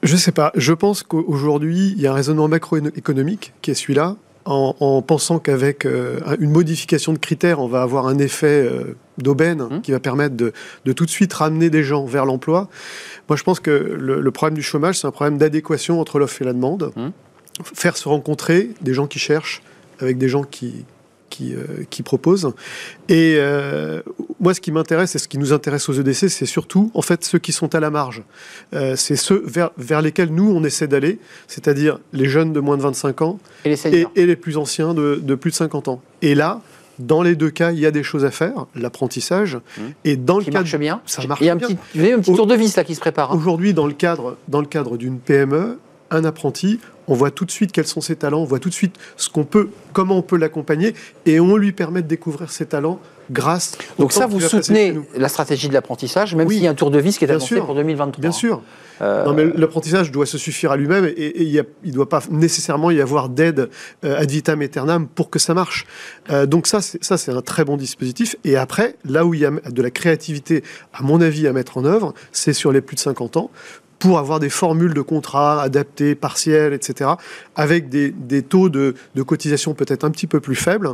[0.03, 0.51] Je sais pas.
[0.55, 5.39] Je pense qu'aujourd'hui, il y a un raisonnement macroéconomique qui est celui-là, en, en pensant
[5.39, 9.81] qu'avec euh, une modification de critères, on va avoir un effet euh, d'aubaine Hum.
[9.81, 10.51] qui va permettre de,
[10.83, 12.67] de tout de suite ramener des gens vers l'emploi.
[13.29, 16.41] Moi, je pense que le, le problème du chômage, c'est un problème d'adéquation entre l'offre
[16.41, 16.91] et la demande.
[16.97, 17.11] Hum.
[17.63, 19.61] Faire se rencontrer des gens qui cherchent
[19.99, 20.85] avec des gens qui,
[21.29, 22.51] qui, euh, qui proposent.
[23.09, 24.01] Et euh,
[24.39, 27.23] moi, ce qui m'intéresse et ce qui nous intéresse aux EDC, c'est surtout, en fait,
[27.23, 28.21] ceux qui sont à la marge.
[28.73, 32.77] Euh, c'est ceux vers, vers lesquels nous, on essaie d'aller, c'est-à-dire les jeunes de moins
[32.77, 34.11] de 25 ans Et les et, seniors.
[34.15, 36.01] et les plus anciens de, de plus de 50 ans.
[36.21, 36.61] Et là,
[36.99, 39.57] dans les deux cas, il y a des choses à faire, l'apprentissage.
[40.05, 41.01] Et dans le cadre marche bien.
[41.07, 41.67] ça marche Il y a un bien.
[41.67, 43.31] petit, un tour de vis là qui se prépare.
[43.31, 43.35] hein.
[43.35, 45.79] Aujourd'hui, dans le cadre, dans le cadre d'une PME,
[46.13, 48.73] un apprenti, on voit tout de suite quels sont ses talents, on voit tout de
[48.73, 50.93] suite ce qu'on peut, comment on peut l'accompagner,
[51.25, 52.99] et on lui permet de découvrir ses talents
[53.31, 53.77] grâce.
[53.99, 56.55] Donc ça, vous soutenez la stratégie de l'apprentissage, même Oui.
[56.55, 57.65] s'il y a un tour de vis qui est annoncé sûr.
[57.65, 58.21] pour 2023.
[58.21, 58.61] Bien sûr.
[59.01, 62.21] Euh, Non, mais l'apprentissage doit se suffire à lui-même et, et il ne doit pas
[62.29, 63.69] nécessairement y avoir d'aide
[64.05, 65.85] euh, ad vitam aeternam pour que ça marche.
[66.29, 68.35] Euh, donc ça, c'est- ça, c'est un très bon dispositif.
[68.43, 71.77] Et après, là où il y a de la créativité, à mon avis, à mettre
[71.77, 73.49] en œuvre, c'est sur les plus de 50 ans
[74.03, 77.11] pour avoir des formules de contrats adaptées, partielles, etc.,
[77.55, 80.91] avec des, des taux de, de cotisation peut-être un petit peu plus faibles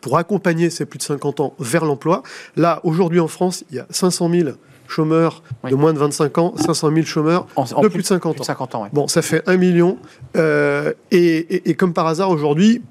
[0.00, 2.24] pour accompagner ces plus de 50 ans vers l'emploi.
[2.56, 4.50] Là, aujourd'hui en France, il y a 500 000
[4.90, 5.70] chômeurs Oui.
[5.70, 8.40] de moins de 25 ans, 500 000 chômeurs en- en de plus de 50 plus
[8.40, 8.42] ans.
[8.42, 8.88] de 50 ans, ouais.
[8.92, 9.98] Bon, ça fait un million.
[10.36, 12.82] euh, et, et- et comme par hasard, aujourd'hui,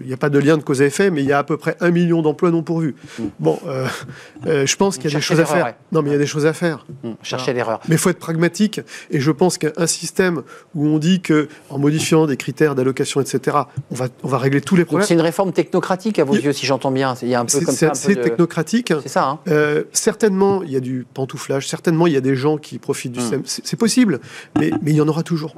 [0.00, 1.44] il n'y a pas de lien de cause à effet, mais il y a à
[1.44, 2.94] peu près un million d'emplois non pourvus.
[3.40, 3.86] Bon, euh,
[4.46, 5.64] euh, je pense qu'il y a des choses à faire.
[5.66, 5.74] ouais.
[5.92, 6.86] Non, mais il y a des choses à faire.
[7.04, 7.80] Hum, Cherchez l'erreur.
[7.88, 8.80] Mais il faut être pragmatique.
[9.10, 10.42] Et je pense qu'un système
[10.74, 13.56] où on dit que, en modifiant des critères d'allocation, etc.,
[13.90, 15.06] on va, on va régler tous les problèmes.
[15.06, 17.14] c'est une réforme technocratique à vos yeux, si j'entends bien.
[17.22, 17.94] Il y a un peu C'est comme ça.
[17.94, 18.92] c'est de- technocratique.
[19.02, 21.68] C'est ça, hein certainement, il y a du pantouflage.
[21.68, 23.22] Certainement, il y a des gens qui profitent du Hmm.
[23.22, 23.42] système.
[23.46, 24.20] C'est possible,
[24.58, 25.54] mais, mais il y en aura toujours.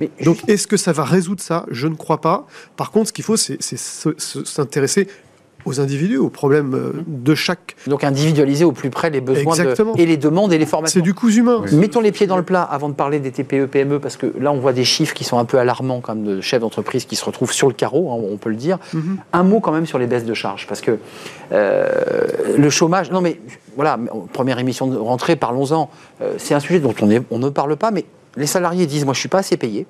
[0.00, 1.66] Mais Donc, est-ce que ça va résoudre ça?
[1.70, 2.46] Je ne crois pas.
[2.76, 5.06] Par contre, ce qu'il faut, c'est c'est se- se- s'intéresser
[5.64, 7.76] aux individus, aux problèmes euh, de chaque.
[7.86, 10.98] Donc individualiser au plus près les besoins de- et les demandes et les formations.
[10.98, 11.62] C'est du coup humain.
[11.72, 14.50] Mettons les pieds dans le plat avant de parler des TPE, PME, parce que là,
[14.50, 17.24] on voit des chiffres qui sont un peu alarmants, comme de chefs d'entreprise qui se
[17.24, 18.78] retrouvent sur le carreau, hein, on peut le dire.
[18.92, 19.18] Mhm.
[19.32, 20.98] Un mot quand même sur les baisses de charges, parce que
[21.52, 21.86] euh,
[22.58, 23.40] le chômage, non mais
[23.76, 25.88] voilà, oh, première émission de rentrée, parlons-en.
[26.20, 28.04] Euh, c'est un sujet dont on, est- on ne parle pas, mais
[28.36, 29.86] les salariés disent, moi je suis pas assez payé.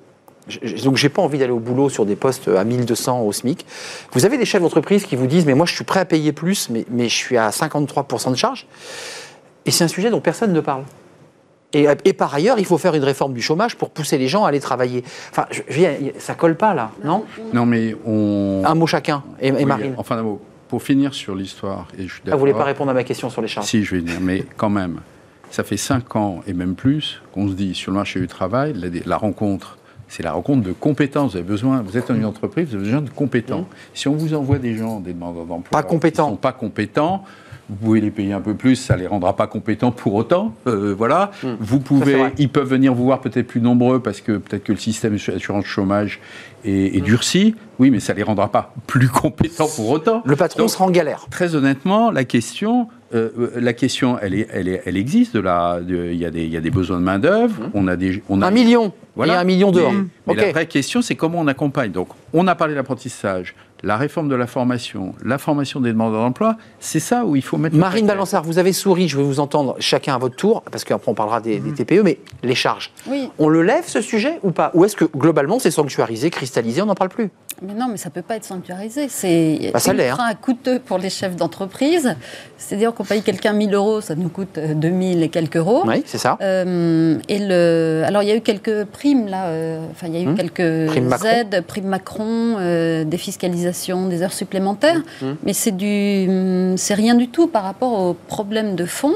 [0.47, 3.65] j- donc j'ai pas envie d'aller au boulot sur des postes à 1200 au SMIC.
[4.11, 6.31] Vous avez des chefs d'entreprise qui vous disent mais moi je suis prêt à payer
[6.33, 8.67] plus, mais, mais je suis à 53% de charge.
[9.65, 10.83] Et c'est un sujet dont personne ne parle.
[11.75, 14.43] Et, et par ailleurs, il faut faire une réforme du chômage pour pousser les gens
[14.45, 15.03] à aller travailler.
[15.31, 15.81] Enfin, je, je
[16.19, 18.61] ça colle pas là, non Non, mais on.
[18.63, 19.23] Un mot chacun.
[19.41, 20.39] Et, et Oui, Marine, Enfin, un mot.
[20.73, 23.29] Pour finir sur l'histoire, et je suis ah, vous voulez pas répondre à ma question
[23.29, 25.01] sur les charges Si, je vais dire, mais quand même,
[25.51, 28.73] ça fait cinq ans et même plus qu'on se dit sur le marché du travail,
[28.73, 31.33] la, la rencontre, c'est la rencontre de compétences.
[31.33, 33.67] Vous avez besoin, vous êtes une entreprise, vous avez besoin de compétents.
[33.93, 36.29] Si on vous envoie des gens, des demandeurs d'emploi, Pas compétents.
[36.29, 37.23] qui sont pas compétents.
[37.69, 40.53] Vous pouvez les payer un peu plus, ça les rendra pas compétents pour autant.
[40.67, 41.31] Euh, voilà.
[41.59, 44.73] Vous c'est pouvez, ils peuvent venir vous voir peut-être plus nombreux parce que peut-être que
[44.73, 46.19] le système d'assurance chômage
[46.65, 47.55] est, est durci.
[47.79, 50.21] Oui, mais ça les rendra pas plus compétents pour autant.
[50.25, 51.25] Le patron Donc, sera en galère.
[51.31, 55.33] Très honnêtement, la question, euh, euh, la question, elle, est, elle, est, elle existe.
[55.33, 57.69] De la, de- il y a des, il y a des besoins de main d'œuvre.
[57.73, 59.35] On a des, on a Un million voilà.
[59.35, 59.93] et un million dehors.
[59.93, 61.91] Mais, mais la vraie question, c'est comment on accompagne.
[61.91, 66.21] Donc, on a parlé de l'apprentissage, la réforme de la formation, la formation des demandeurs
[66.21, 66.55] d'emploi.
[66.79, 67.75] C'est ça où il faut mettre.
[67.75, 68.07] Marine.
[68.07, 71.15] Balançard, vous avez souri, je vais vous entendre chacun à votre tour, parce qu'après on
[71.15, 72.91] parlera des, des TPE, mais les charges.
[73.07, 74.71] Oui, On le lève ce sujet ou pas?
[74.73, 77.29] Ou est-ce que globalement c'est sanctuarisé, cristallisé, on n'en parle plus?
[77.61, 79.07] Mais non, mais ça peut pas être sanctuarisé.
[79.09, 79.93] C'est Bah, hein.
[79.97, 82.15] ultra coûteux pour les chefs d'entreprise.
[82.57, 85.83] C'est-à-dire qu'on paye quelqu'un 1000 euros, ça nous coûte euh, 2000 et quelques euros.
[85.85, 86.37] Oui, c'est ça.
[86.41, 90.17] Euh, et le, alors il y a eu quelques primes là, euh, enfin il y
[90.17, 90.35] a eu Hum.
[90.35, 91.27] quelques Prime Macron.
[91.29, 93.72] aides, primes Macron, euh, défiscalisation
[94.09, 95.35] des heures supplémentaires, Hum.
[95.43, 99.13] mais c'est du, hum, c'est rien du tout par rapport aux problèmes de fond.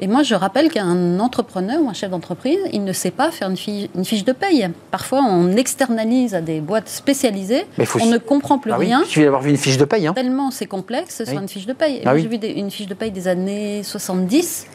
[0.00, 3.48] Et moi je rappelle qu'un entrepreneur ou un chef d'entreprise, il ne sait pas faire
[3.48, 4.68] une fiche, une fiche de paye.
[4.90, 9.00] Parfois on externalise à des boîtes spécialisées, Mais on ne comprend plus Ah oui, rien.
[9.04, 10.06] il suffit d'avoir vu une fiche de paye.
[10.06, 10.12] Hein.
[10.14, 11.32] Tellement c'est complexe Oui.
[11.32, 12.02] sur une fiche de paye.
[12.04, 12.22] Ah oui.
[12.22, 14.66] j'ai vu des- une fiche de paye des années 70.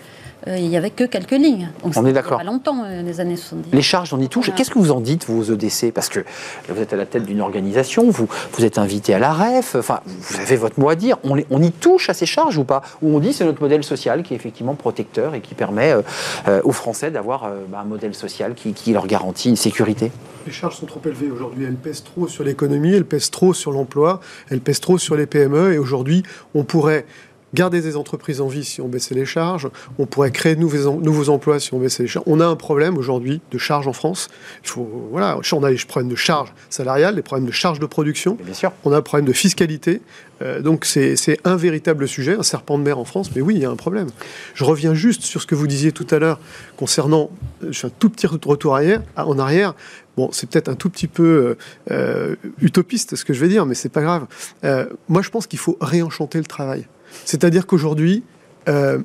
[0.48, 1.70] Euh, il n'y avait que quelques lignes.
[1.84, 2.38] Donc, On est d'accord.
[2.38, 3.70] Pas longtemps, euh, les années 70.
[3.74, 4.46] Les charges, on y touche.
[4.46, 4.58] Voilà.
[4.58, 6.22] Qu'est-ce que vous en dites, vous, aux EDC Parce que
[6.70, 10.00] vous êtes à la tête d'une organisation, vous, vous êtes invité à la REF, enfin,
[10.06, 11.18] vous avez votre mot à dire.
[11.24, 12.82] On, les- on y touche à ces charges ou pas?
[13.02, 16.02] Ou on dit c'est notre modèle social qui est effectivement protecteur et qui permet euh,
[16.48, 20.12] euh, aux Français d'avoir euh, bah, un modèle social qui, qui leur garantit une sécurité?
[20.46, 21.66] Les charges sont trop élevées aujourd'hui.
[21.66, 25.26] Elles pèsent trop sur l'économie, elles pèsent trop sur l'emploi, elles pèsent trop sur les
[25.26, 25.74] PME.
[25.74, 26.24] Et aujourd'hui,
[26.56, 27.06] on pourrait
[27.54, 29.70] garder des entreprises en vie si on baissait les charges.
[29.98, 32.26] On pourrait créer de nouveaux, em- nouveaux emplois si on baissait les charges.
[32.28, 34.30] On a un problème aujourd'hui de charges en France.
[34.64, 37.86] Il faut, voilà, on a les problèmes de charges salariales, les problèmes de charges de
[37.86, 38.38] production.
[38.44, 38.72] Bien sûr.
[38.84, 40.02] On a un problème de fiscalité.
[40.42, 43.30] Euh, donc c'est un véritable sujet, un serpent de mer en France.
[43.36, 44.08] Mais oui, il y a un problème.
[44.54, 46.40] Je reviens juste sur ce que vous disiez tout à l'heure
[46.78, 47.30] concernant.
[47.64, 49.74] euh, Je fais un tout petit retour arrière, à- en arrière.
[50.18, 51.58] Bon, c'est peut-être un tout petit peu euh,
[51.92, 54.28] euh, utopiste ce que je vais dire, mais c'est pas grave.
[54.64, 56.86] Euh, moi, je pense qu'il faut réenchanter le travail.
[57.26, 58.24] C'est-à-dire qu'aujourd'hui,
[58.68, 59.00] euh,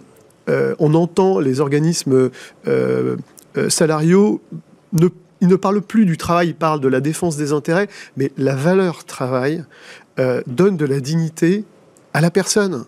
[0.49, 2.31] euh, on entend les organismes
[2.67, 3.17] euh,
[3.69, 4.40] salariaux
[4.93, 5.09] ne
[5.40, 8.55] ils ne parlent plus du travail, ils parlent de la défense des intérêts, mais la
[8.55, 9.62] valeur travail
[10.47, 11.64] donne de la dignité
[12.14, 12.85] à la personne.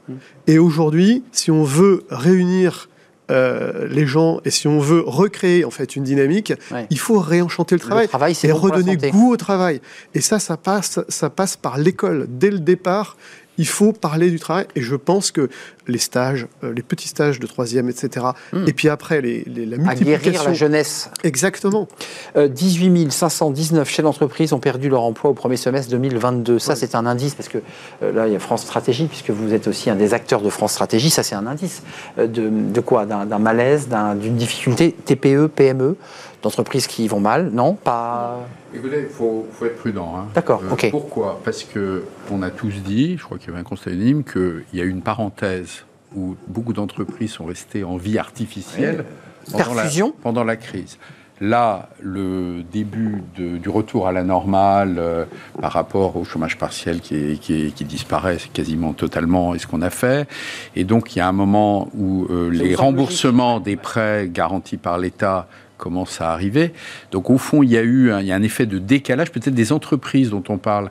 [0.47, 2.89] Et aujourd'hui, si on veut réunir
[3.29, 6.87] euh, les gens et si on veut recréer en fait une dynamique, Ouais.
[6.91, 9.81] il faut réenchanter le travail Le travail, c'est et bon redonner goût au travail.
[10.15, 12.27] Et ça, ça passe, ça passe par l'école.
[12.29, 13.17] Dès le départ,
[13.59, 14.67] il faut parler du travail.
[14.77, 15.49] Et je pense que
[15.89, 18.27] les stages, euh, les petits stages de troisième, etc.
[18.67, 19.89] Et puis après, les, les- la Hmm.
[19.89, 20.45] À guérir multiplication.
[20.49, 21.11] la jeunesse.
[21.23, 21.87] Exactement.
[22.37, 26.59] Euh, 18 519 chefs d'entreprise ont perdu leur emploi au premier semestre 2022.
[26.59, 27.59] Ça, c'est un indice, parce que
[28.03, 30.51] euh, là, il y a France Stratégie, puisque vous êtes aussi un des acteurs de
[30.51, 31.11] France Stratégie.
[31.11, 31.83] Ça, c'est un indice
[32.19, 33.07] euh, de, de quoi?
[33.07, 35.97] D'un malaise, d'un- d'une difficulté TPE, PME,
[36.47, 38.39] d'entreprises qui vont mal Non Pas.
[38.75, 40.15] Écoutez, il faut, faut être prudent.
[40.17, 40.25] hein.
[40.35, 40.91] D'accord, ok.
[40.91, 41.41] Pourquoi?
[41.45, 44.65] Parce que on a tous dit, je crois qu'il y avait un constat unanime, qu'il
[44.75, 49.05] y a eu une parenthèse où beaucoup d'entreprises sont restées en vie artificielle
[49.51, 50.15] pendant la, Perfusion.
[50.23, 50.99] pendant la crise.
[51.39, 55.27] Là, le début de- du retour à la normale euh,
[55.61, 59.67] par rapport au chômage partiel qui, est- qui, est- qui disparaît quasiment totalement est ce
[59.67, 60.27] qu'on a fait.
[60.77, 64.97] Et donc, il y a un moment où euh, les remboursements des prêts garantis par
[64.97, 66.73] l'État commencent à arriver.
[67.11, 69.31] Donc, au fond, il y a eu un, il y a un effet de décalage.
[69.31, 70.91] Peut-être des entreprises dont on parle,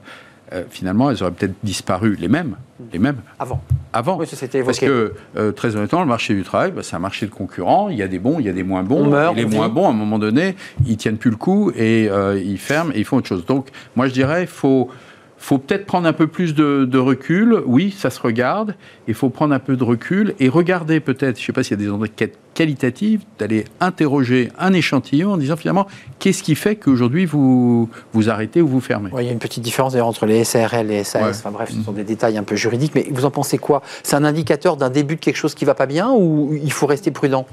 [0.54, 2.56] euh, finalement, elles auraient peut-être disparu, les mêmes,
[2.94, 3.62] les mêmes, Avant.
[3.94, 4.18] avant.
[4.18, 7.26] Oui, ça Parce que, euh, très honnêtement, le marché du travail, bah, c'est un marché
[7.26, 7.90] de concurrents.
[7.90, 9.06] Il y a des bons, il y a des moins bons.
[9.06, 11.38] On meurt, et les on moins bons, à un moment donné, ils tiennent plus le
[11.38, 13.46] coup et euh, ils ferment et ils font autre chose.
[13.46, 14.90] Donc, moi, je dirais, il faut,
[15.38, 17.62] faut peut-être prendre un peu plus de, de recul.
[17.66, 18.76] Oui, ça se regarde.
[19.08, 21.80] Il faut prendre un peu de recul et regarder peut-être, je ne sais pas s'il
[21.80, 25.88] y a des enquêtes qualitatives, d'aller interroger un échantillon en disant finalement,
[26.20, 29.12] qu'est-ce qui fait qu'aujourd'hui vous, vous arrêtez ou vous fermez?
[29.12, 31.22] Ouais, il y a une petite différence d'ailleurs entre les SARL et les SAS.
[31.22, 31.30] Ouais.
[31.30, 32.94] Enfin bref, ce sont des détails un peu juridiques.
[32.96, 33.82] Mais vous en pensez quoi?
[34.04, 36.88] C'est un indicateur d'un début de quelque chose qui va pas bien ou il faut
[36.88, 37.46] rester prudent?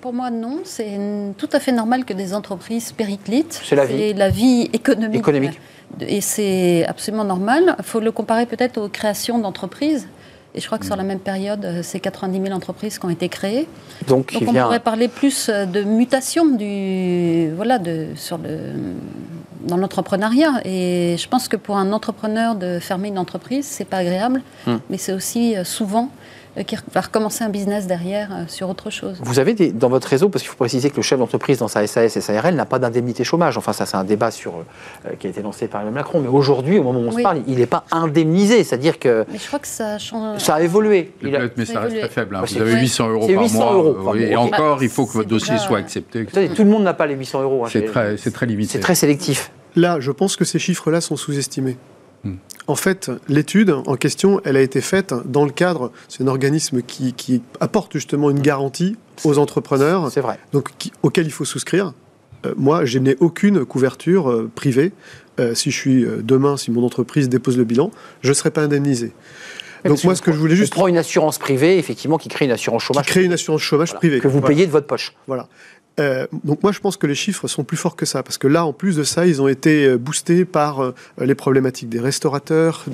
[0.00, 0.60] Pour moi, non.
[0.64, 0.98] C'est
[1.36, 3.60] tout à fait normal que des entreprises périclitent.
[3.64, 4.14] C'est la vie.
[4.14, 5.20] la vie économique.
[5.20, 5.60] Économique.
[6.00, 7.76] Et c'est absolument normal.
[7.78, 10.08] Il faut le comparer peut-être aux créations d'entreprises.
[10.56, 13.10] Et je crois que sur la même période, euh, c'est 90 000 entreprises qui ont
[13.10, 13.66] été créées.
[14.06, 14.64] Donc, on vient.
[14.64, 18.58] pourrait parler plus euh, de mutation du, voilà, de, sur le,
[19.66, 20.60] dans l'entrepreneuriat.
[20.64, 24.76] Et je pense que pour un entrepreneur de fermer une entreprise, c'est pas agréable, Hmm.
[24.90, 26.10] mais c'est aussi euh, souvent
[26.56, 29.18] euh, qu'il va recommencer un business derrière euh, sur autre chose.
[29.22, 31.68] Vous avez des, dans votre réseau, parce qu'il faut préciser que le chef d'entreprise dans
[31.68, 33.58] sa SAS et SARL n'a pas d'indemnité chômage.
[33.58, 34.52] Enfin, ça, c'est un débat sur,
[35.06, 36.20] euh, qui a été lancé par Emmanuel Macron.
[36.20, 38.62] Mais aujourd'hui, au moment où on se parle, il n'est pas indemnisé.
[38.64, 40.38] C'est-à-dire que Mais je crois que ça change.
[40.40, 41.12] ça a évolué.
[41.22, 42.36] Il a- mais ça Ça reste très faible.
[42.36, 42.42] hein.
[42.46, 42.80] Vous avez ouais.
[42.80, 43.72] 800 euros par 800 mois.
[43.72, 43.96] euros.
[44.12, 46.24] oui, et encore, il faut que votre dossier déjà- soit accepté.
[46.26, 47.64] Tout le monde n'a pas les 800 euros.
[47.64, 48.72] hein, C'est très, c'est très limité.
[48.72, 49.50] c'est très sélectif.
[49.76, 51.76] Là, je pense que ces chiffres-là sont sous-estimés.
[52.66, 56.80] En fait, l'étude en question, elle a été faite dans le cadre, c'est un organisme
[56.82, 60.38] qui, qui apporte justement une garantie aux entrepreneurs, C'est vrai.
[60.52, 61.92] donc qui- auquel il faut souscrire.
[62.46, 64.92] Euh, moi, je n'ai aucune couverture euh, privée.
[65.40, 67.90] Euh, si je suis demain, si mon entreprise dépose le bilan,
[68.22, 69.12] je ne serai pas indemnisé.
[69.84, 72.46] Donc moi, ce que je voulais On juste prend une assurance privée, effectivement, qui crée
[72.46, 74.54] une assurance qui chômage crée une assurance chômage voilà, privée que vous Voilà.
[74.54, 75.14] payez de votre poche.
[75.26, 75.48] Voilà.
[76.00, 78.48] Euh, donc moi je pense que les chiffres sont plus forts que ça parce que
[78.48, 82.00] là en plus de ça ils ont été euh, boostés par euh, les problématiques des
[82.00, 82.84] restaurateurs,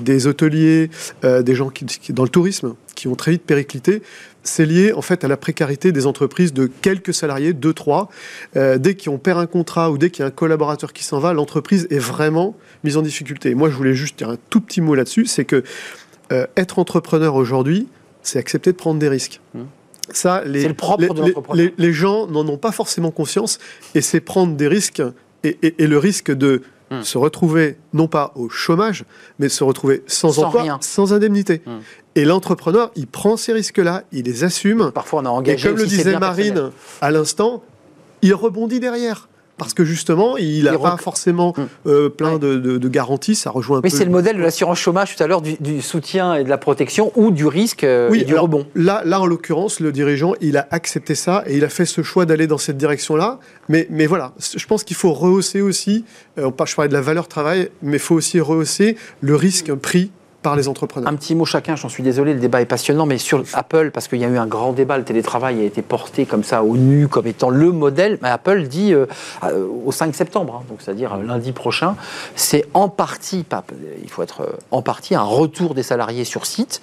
[0.00, 0.90] des, hôteliers,
[1.22, 4.02] euh, des gens qui, qui- dans le tourisme qui ont très vite périclité.
[4.42, 8.08] C'est lié en fait à la précarité des entreprises de quelques salariés, deux trois.
[8.54, 11.34] Dès qu'on perd un contrat ou dès qu'il y a un collaborateur qui s'en va,
[11.34, 13.54] l'entreprise est vraiment mise en difficulté.
[13.54, 15.62] Moi je voulais juste dire un tout petit mot là-dessus, c'est que
[16.56, 17.86] être entrepreneur aujourd'hui,
[18.22, 19.40] c'est accepter de prendre des risques.
[19.54, 19.60] Mmh.
[20.12, 21.56] Ça, les, le propre les- de les- l'entrepreneur.
[21.56, 23.58] les- les gens n'en ont pas forcément conscience
[23.94, 25.02] et c'est prendre des risques
[25.44, 27.02] et, et- et le risque de Hmm.
[27.02, 29.04] se retrouver non pas au chômage,
[29.38, 30.78] mais se retrouver sans, Sans emploi, rien.
[30.80, 31.62] sans indemnité.
[31.64, 31.78] Hmm.
[32.16, 34.90] Et l'entrepreneur, il prend ces risques-là, il les assume.
[34.92, 35.68] Parfois, on a Et engagé.
[35.68, 36.18] comme le disait personnel.
[36.18, 36.70] Marine
[37.00, 37.62] à l'instant,
[38.22, 39.28] il rebondit derrière.
[39.60, 41.66] Parce que justement, il n'a pas forcément Hmm.
[41.86, 42.38] euh, plein Ouais.
[42.38, 43.34] de, de- de garanties.
[43.34, 43.96] Ça rejoint un Oui, peu.
[43.96, 46.56] c'est le modèle de l'assurance chômage tout à l'heure, du, du soutien et de la
[46.58, 48.66] protection ou du risque euh, Oui, et du alors, rebond.
[48.74, 52.02] Là, là, en l'occurrence, le dirigeant, il a accepté ça et il a fait ce
[52.02, 53.38] choix d'aller dans cette direction-là.
[53.68, 56.04] Mais, mais voilà, je pense qu'il faut rehausser aussi,
[56.38, 60.10] euh, je parlais de la valeur travail, mais il faut aussi rehausser le risque pris
[60.42, 61.08] par les entrepreneurs.
[61.10, 64.08] Un petit mot chacun, j'en suis désolé, le débat est passionnant, mais sur Apple, parce
[64.08, 66.76] qu'il y a eu un grand débat, le télétravail a été porté comme ça au
[66.76, 69.06] nu, comme étant le modèle, mais Apple dit euh,
[69.44, 71.94] euh, au 5 septembre, hein, donc c'est-à-dire euh, lundi prochain,
[72.36, 73.64] c'est en partie, pas,
[74.02, 76.80] il faut être euh, en partie, un retour des salariés sur site.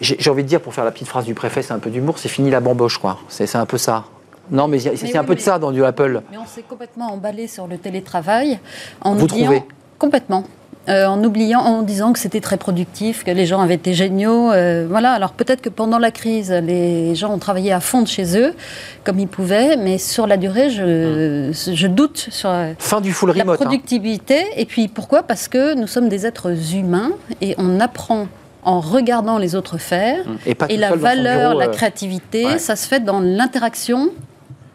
[0.00, 2.18] J'ai envie de dire, pour faire la petite phrase du préfet, c'est un peu d'humour,
[2.18, 3.18] c'est fini la bamboche, quoi.
[3.28, 4.04] C'est un peu ça.
[4.50, 6.20] Non, mais il y a- c'est un peu de ça dans du Apple.
[6.30, 8.60] Mais on s'est complètement emballé sur le télétravail
[9.00, 9.64] en Vous trouvez?
[9.98, 10.44] complètement.
[10.88, 14.52] Euh, en oubliant, en disant que c'était très productif, que les gens avaient été géniaux.
[14.52, 15.10] euh, voilà.
[15.12, 18.54] Alors peut-être que pendant la crise, les gens ont travaillé à fond de chez eux,
[19.02, 23.42] comme ils pouvaient, mais sur la durée, je, je doute sur Fin du full la
[23.42, 23.60] remote.
[23.60, 23.64] hein.
[23.64, 24.44] productivité.
[24.56, 25.24] Et puis pourquoi?
[25.24, 28.28] Parce que nous sommes des êtres humains et on apprend
[28.62, 30.18] en regardant les autres faire.
[30.44, 32.58] Et, pas Et la valeur, bureau, la euh, créativité, ouais.
[32.58, 34.10] ça se fait dans l'interaction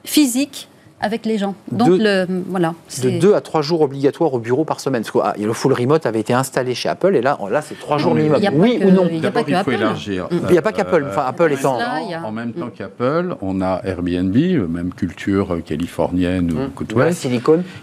[0.03, 0.67] physique
[1.01, 1.55] avec les gens.
[1.71, 2.73] Donc, De- le, voilà.
[3.03, 5.01] de deux à trois jours obligatoires au bureau par semaine.
[5.03, 7.79] Parce que ah, le full remote avait été installé chez Apple et là, là c'est
[7.79, 8.37] trois jours minimum.
[8.39, 9.73] il y a pas Oui que- ou non il y a pas que Apple.
[9.73, 10.27] élargir.
[10.31, 11.03] Il n'y a pas qu'Apple.
[11.03, 11.77] Euh, Enfin, Apple étant.
[12.23, 16.93] En même temps qu'Apple, on a Airbnb, euh, même culture euh, californienne ou Hum, côte
[16.93, 17.27] ouest,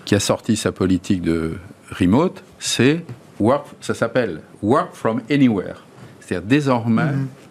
[0.04, 1.54] qui a sorti sa politique de
[1.98, 3.04] remote, c'est
[3.40, 5.82] work, ça s'appelle work from anywhere.
[6.20, 7.02] C'est-à-dire désormais,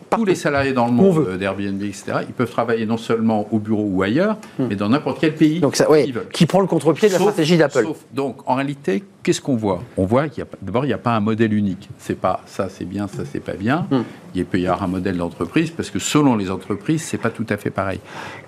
[0.09, 3.47] tous les salariés dans le on monde euh, d'Airbnb, etc., ils peuvent travailler non seulement
[3.51, 5.59] au bureau ou ailleurs, mais dans n'importe quel pays.
[5.59, 7.87] Donc, ça, ouais, qui prend le contre-pied de la Sauf- stratégie d'Apple.
[8.13, 9.81] Donc, en réalité, qu'est-ce qu'on voit?
[9.97, 11.89] On voit qu'il y a pas- d'abord il n'y a pas un modèle unique.
[11.97, 13.85] C'est pas ça, c'est bien, ça, c'est pas bien.
[13.91, 14.01] Hmm.
[14.37, 17.45] Il peut y avoir un modèle d'entreprise parce que selon les entreprises, c'est pas tout
[17.49, 17.99] à fait pareil.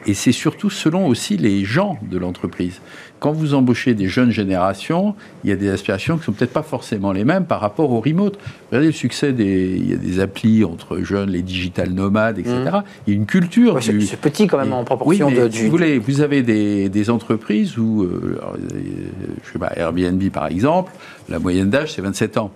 [0.06, 2.80] Et c'est surtout selon aussi les gens de l'entreprise.
[3.20, 6.62] Quand vous embauchez des jeunes générations, il y a des aspirations qui sont peut-être pas
[6.64, 8.38] forcément les mêmes par rapport au remote.
[8.70, 12.56] Regardez le succès des, il y a des applis entre jeunes, les digital nomades, etc.
[13.08, 13.74] Il y a une culture.
[13.74, 15.66] Ouais, du- c'est petit quand même en proportion oui, mais de, si du.
[15.66, 18.80] vous voulez, vous avez des, des entreprises où, euh, alors, euh,
[19.46, 20.92] je sais pas, Airbnb par exemple,
[21.30, 22.52] la moyenne d'âge c'est 27 ans.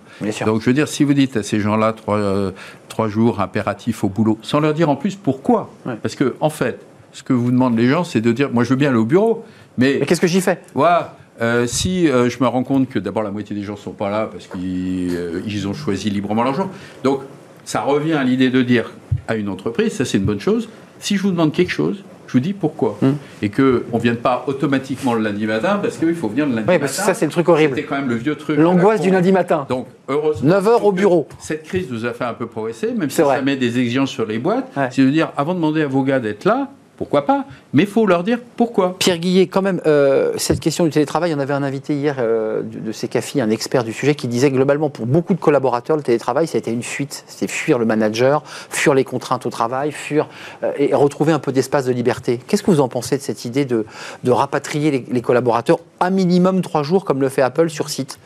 [0.46, 2.50] Donc je veux dire, si vous dites à ces gens-là trois, euh,
[2.88, 5.94] trois jours impératifs au boulot, sans leur dire en plus pourquoi, Ouais.
[6.02, 6.80] parce que en fait,
[7.12, 9.04] ce que vous demandent les gens, c'est de dire, moi je veux bien aller au
[9.04, 9.44] bureau,
[9.78, 10.60] mais Mais qu'est-ce que j'y fais?
[10.74, 11.16] Voilà.
[11.40, 14.08] euh, si euh, je me rends compte que d'abord la moitié des gens sont pas
[14.10, 16.68] là parce qu'ils ils ont choisi librement leur jour,
[17.02, 17.20] donc
[17.64, 18.92] ça revient à l'idée de dire
[19.28, 20.68] à une entreprise, ça c'est une bonne chose.
[21.00, 22.04] Si je vous demande quelque chose,
[22.34, 23.14] je vous dis pourquoi, Hum.
[23.42, 26.62] et que on vienne pas automatiquement le lundi matin parce qu'il faut venir le lundi
[26.66, 26.80] Oui, matin.
[26.80, 27.76] parce que ça, c'est le truc horrible.
[27.76, 28.58] C'était quand même le vieux truc.
[28.58, 29.66] L'angoisse la du lundi matin.
[29.68, 30.48] Donc heureusement.
[30.48, 31.28] 9 heures au que bureau.
[31.38, 33.36] Cette crise nous a fait un peu progresser, même si vrai.
[33.36, 34.66] ça met des exigences sur les boîtes.
[34.76, 34.88] Ouais.
[34.90, 37.44] C'est de dire, avant de demander à vos gars d'être là, pourquoi pas?
[37.72, 38.96] Mais il faut leur dire pourquoi.
[38.98, 42.62] Pierre Guillet, quand même, euh, cette question du télétravail, on avait un invité hier euh,
[42.62, 46.02] de, de CECAFI, un expert du sujet, qui disait globalement, pour beaucoup de collaborateurs, le
[46.02, 47.24] télétravail, ça a été une fuite.
[47.26, 50.28] C'était fuir le manager, fuir les contraintes au travail, fuir
[50.62, 52.38] euh, et retrouver un peu d'espace de liberté.
[52.46, 53.84] Qu'est-ce que vous en pensez de cette idée de,
[54.26, 58.18] rapatrier les, les collaborateurs à minimum trois jours, comme le fait Apple, sur site?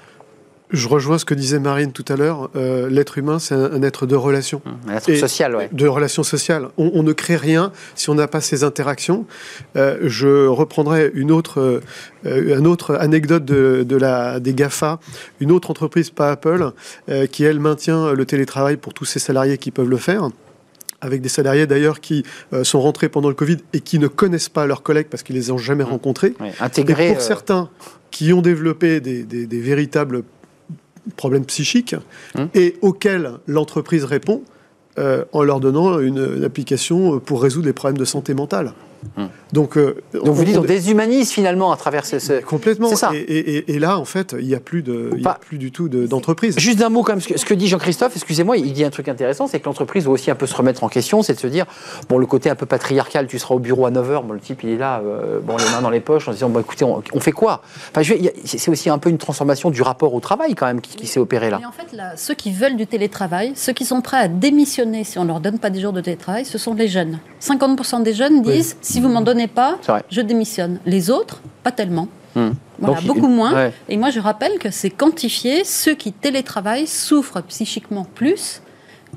[0.70, 2.50] Je rejoins ce que disait Marine tout à l'heure.
[2.54, 4.60] Euh, L'être humain, c'est un, un être de relation.
[4.86, 5.70] Un être social, ouais.
[5.72, 6.68] De relations sociales.
[6.76, 9.24] On, on ne crée rien si on n'a pas ces interactions.
[9.76, 11.80] Euh, je reprendrai une autre,
[12.26, 15.00] euh, une autre anecdote de, de la, des GAFA,
[15.40, 16.72] une autre entreprise, pas Apple,
[17.32, 20.28] qui elle maintient le télétravail pour tous ses salariés qui peuvent le faire
[21.00, 24.48] avec des salariés d'ailleurs qui euh, sont rentrés pendant le Covid et qui ne connaissent
[24.48, 26.34] pas leurs collègues parce qu'ils les ont jamais rencontrés.
[26.40, 27.68] Ouais, Et pour euh, certains
[28.10, 30.24] qui ont développé des, des- des véritables
[31.16, 31.94] problèmes psychiques
[32.36, 32.48] Hum.
[32.54, 34.42] et auxquels l'entreprise répond
[34.98, 38.72] euh, en leur donnant une, une application pour résoudre les problèmes de santé mentale.
[39.16, 39.28] Hum.
[39.52, 42.18] Donc, euh, donc vous on- dites, on on- déshumanise finalement à travers ce.
[42.18, 42.88] ce- complètement.
[42.88, 43.10] C'est ça.
[43.14, 45.24] Et, et- et- et là, en fait, il n'y a plus de, il y a
[45.32, 46.58] Pas- plus du tout de- d'entreprise.
[46.58, 49.08] Juste d'un mot, comme ce que, ce que dit Jean-Christophe, excusez-moi, il dit un truc
[49.08, 51.46] intéressant, c'est que l'entreprise doit aussi un peu se remettre en question, c'est de se
[51.46, 51.64] dire,
[52.08, 54.62] bon, le côté un peu patriarcal, tu seras au bureau à 9h, bon, le type,
[54.64, 56.84] il est là, euh, bon, les mains dans les poches, en se disant, bon, écoutez,
[56.84, 57.62] on, on fait quoi?
[57.94, 58.02] Enfin,
[58.44, 61.20] C'est aussi un peu une transformation du rapport au travail, quand même, qui, qui s'est
[61.20, 61.58] opérée là.
[61.60, 65.04] Mais en fait, là, ceux qui veulent du télétravail, ceux qui sont prêts à démissionner
[65.04, 67.18] si on ne leur donne pas des jours de télétravail, ce sont les jeunes.
[67.40, 69.78] 50% des jeunes disent si vous m'en donnez pas,
[70.10, 70.80] je démissionne.
[70.86, 72.08] Les autres, pas tellement.
[72.34, 72.50] Hmm.
[72.78, 73.52] Voilà, Donc, beaucoup moins.
[73.54, 73.72] ouais.
[73.88, 75.64] Et moi, je rappelle que c'est quantifié.
[75.64, 78.62] Ceux qui télétravaillent souffrent psychiquement plus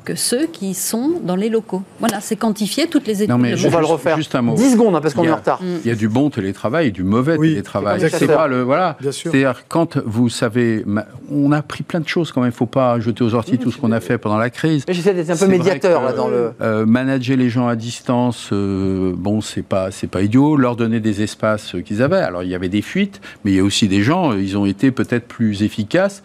[0.04, 1.84] que ceux qui sont dans les locaux.
[2.00, 2.88] Voilà, c'est quantifié.
[2.88, 3.30] Toutes les études.
[3.30, 4.18] Non, mais On va le refaire.
[4.18, 4.56] juste un mot.
[4.56, 5.60] 10 secondes, hein, parce qu'on Il y est a- en retard.
[5.62, 8.02] Il y a du bon télétravail et du mauvais Oui, télétravail.
[8.10, 8.98] c'est pas le voilà.
[9.00, 9.32] Bien sûr.
[9.32, 10.84] C'est-à-dire quand vous savez,
[11.32, 12.50] on a appris plein de choses quand même.
[12.52, 14.84] Il faut pas jeter aux orties tout ce qu'on a fait pendant la crise.
[14.88, 16.52] Mais J'essaie d'être un peu médiateur que, là dans le.
[16.62, 20.56] Euh, manager les gens à distance, euh, bon, c'est pas c'est pas idiot.
[20.58, 22.18] Leur donner des espaces qu'ils avaient.
[22.18, 24.58] Alors il y avait des fuites, mais il y a aussi des gens, euh, ils
[24.58, 26.24] ont été peut-être plus efficaces.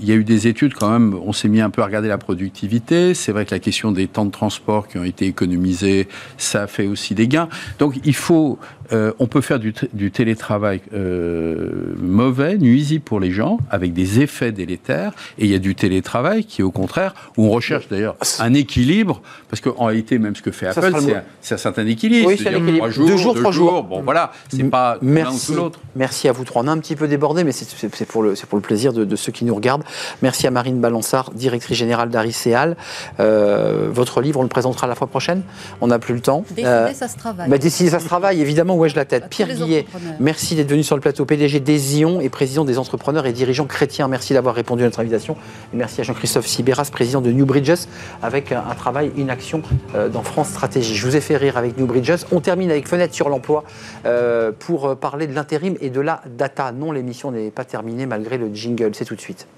[0.00, 1.14] Il y a eu des études quand même.
[1.14, 3.14] On s'est mis un peu à regarder la productivité.
[3.14, 6.66] C'est vrai que la question des temps de transport qui ont été économisés, ça a
[6.66, 7.48] fait aussi des gains.
[7.78, 8.58] Donc il faut,
[8.92, 9.72] euh, on peut faire du,
[10.10, 15.12] télétravail euh, mauvais, nuisible pour les gens, avec des effets délétères.
[15.38, 19.20] Et il y a du télétravail qui, au contraire, où on recherche d'ailleurs un équilibre,
[19.50, 20.92] parce qu'en réalité, même ce que fait Apple,
[21.40, 22.28] c'est un, certain équilibre.
[22.28, 22.78] Oui, c'est un équilibre.
[22.78, 23.82] trois jours, Deux jours, trois jours.
[23.84, 25.54] Bon, voilà, c'est pas l'un ou Merci.
[25.54, 25.80] l'autre.
[25.96, 26.62] Merci à vous trois.
[26.62, 29.04] On a un petit peu débordé, mais c'est- pour, le- c'est pour le plaisir de,
[29.04, 29.84] de ceux qui nous regardent.
[30.22, 32.76] Merci à Marine Balançard, directrice générale d'Ariceal.
[33.20, 35.42] Euh, votre livre, on le présentera la fois prochaine.
[35.80, 36.44] On n'a plus le temps.
[36.48, 37.48] Décider, Euh, ça se travaille.
[37.48, 38.77] bah, décider, ça se travaille, évidemment.
[38.78, 39.86] Où ai-je la tête tous Pierre Guillet,
[40.20, 41.24] merci d'être venu sur le plateau.
[41.24, 44.06] PDG d'Esion et président des entrepreneurs et dirigeants chrétiens.
[44.06, 45.36] Merci d'avoir répondu à notre invitation.
[45.74, 47.86] Et merci à Jean-Christophe Sibéras, président de New Bridges,
[48.22, 49.62] avec un, un travail, une action
[49.96, 50.94] euh, dans France Stratégie.
[50.94, 52.24] Je vous ai fait rire avec New Bridges.
[52.30, 53.64] On termine avec Fenêtre sur l'emploi
[54.06, 56.70] euh, pour euh, parler de l'intérim et de la data.
[56.70, 58.90] Non, l'émission n'est pas terminée malgré le jingle.
[58.94, 59.48] C'est tout de suite.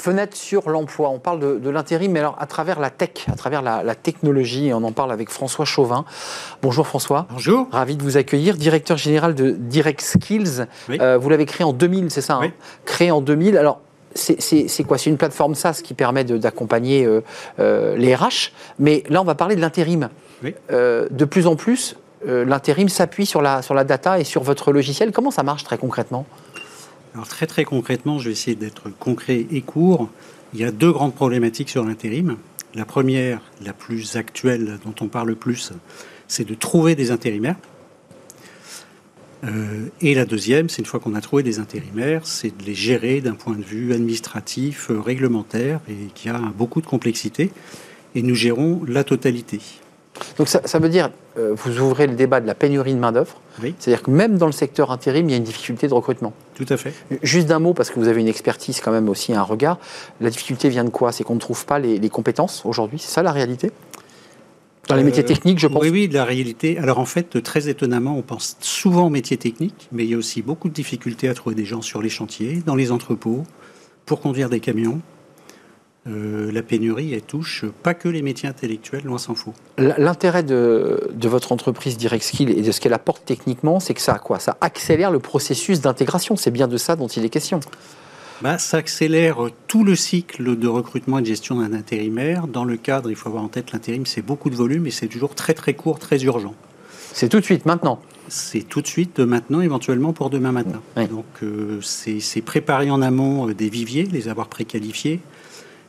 [0.00, 1.10] Fenêtre sur l'emploi.
[1.10, 3.94] On parle de, de l'intérim, mais alors à travers la tech, à travers la, la
[3.94, 4.68] technologie.
[4.68, 6.06] Et on en parle avec François Chauvin.
[6.62, 7.26] Bonjour François.
[7.30, 7.68] Bonjour.
[7.70, 10.66] Ravi de vous accueillir, directeur général de Direct Skills.
[10.88, 10.96] Oui.
[11.02, 12.52] Euh, vous l'avez créé en 2000, c'est ça hein Oui.
[12.86, 13.58] Créé en 2000.
[13.58, 13.80] Alors,
[14.14, 14.96] c'est- quoi?
[14.96, 17.20] C'est une plateforme SaaS qui permet d'accompagner euh,
[17.58, 18.52] euh, les RH.
[18.78, 20.08] Mais là, on va parler de l'intérim.
[20.42, 20.54] Oui.
[20.72, 24.72] Euh, de plus en plus, l'intérim s'appuie sur la, sur la data et sur votre
[24.72, 25.12] logiciel.
[25.12, 26.24] Comment ça marche très concrètement?
[27.48, 30.08] Très concrètement, je vais essayer d'être concret et court.
[30.54, 32.36] Il y a deux grandes problématiques sur l'intérim.
[32.74, 35.72] La première, la plus actuelle, dont on parle le plus,
[36.28, 37.56] c'est de trouver des intérimaires.
[39.44, 42.74] Euh, et la deuxième, c'est une fois qu'on a trouvé des intérimaires, c'est de les
[42.74, 47.50] gérer d'un point de vue administratif, euh, réglementaire, et qui a beaucoup de complexité.
[48.14, 49.60] Et nous gérons la totalité.
[50.36, 53.40] Donc ça, ça veut dire, euh, vous ouvrez le débat de la pénurie de main-d'œuvre.
[53.62, 56.32] Oui, C'est-à-dire que même dans le secteur intérim, il y a une difficulté de recrutement.
[56.54, 56.92] tout à fait.
[57.22, 59.78] Juste d'un mot, parce que vous avez une expertise quand même aussi, un regard.
[60.20, 61.12] La difficulté vient de quoi?
[61.12, 63.70] C'est qu'on ne trouve pas les, les compétences aujourd'hui C'est ça la réalité?
[64.88, 65.82] Dans les Euh, métiers techniques, je pense.
[65.82, 66.78] Oui, oui, de la réalité.
[66.78, 70.16] Alors en fait, très étonnamment, on pense souvent aux métiers techniques, mais il y a
[70.18, 73.44] aussi beaucoup de difficultés à trouver des gens sur les chantiers, dans les entrepôts,
[74.06, 75.00] pour conduire des camions.
[76.06, 79.52] Euh, la pénurie, elle touche pas que les métiers intellectuels, loin s'en faut.
[79.76, 84.00] L'intérêt de, de votre entreprise Direct Skill et de ce qu'elle apporte techniquement, c'est que
[84.00, 84.38] ça, quoi?
[84.38, 86.36] Ça accélère le processus d'intégration.
[86.36, 87.60] C'est bien de ça dont il est question.
[88.40, 92.46] Bah, ça accélère tout le cycle de recrutement et de gestion d'un intérimaire.
[92.46, 95.08] Dans le cadre, il faut avoir en tête l'intérim, c'est beaucoup de volume et c'est
[95.08, 96.54] toujours très très court, très urgent.
[97.12, 98.00] C'est tout de suite, maintenant.
[98.28, 100.80] c'est tout de suite, de maintenant, éventuellement pour demain matin.
[100.96, 101.06] Oui.
[101.08, 105.20] Donc euh, c'est c'est préparer en amont euh, des viviers, les avoir préqualifiés.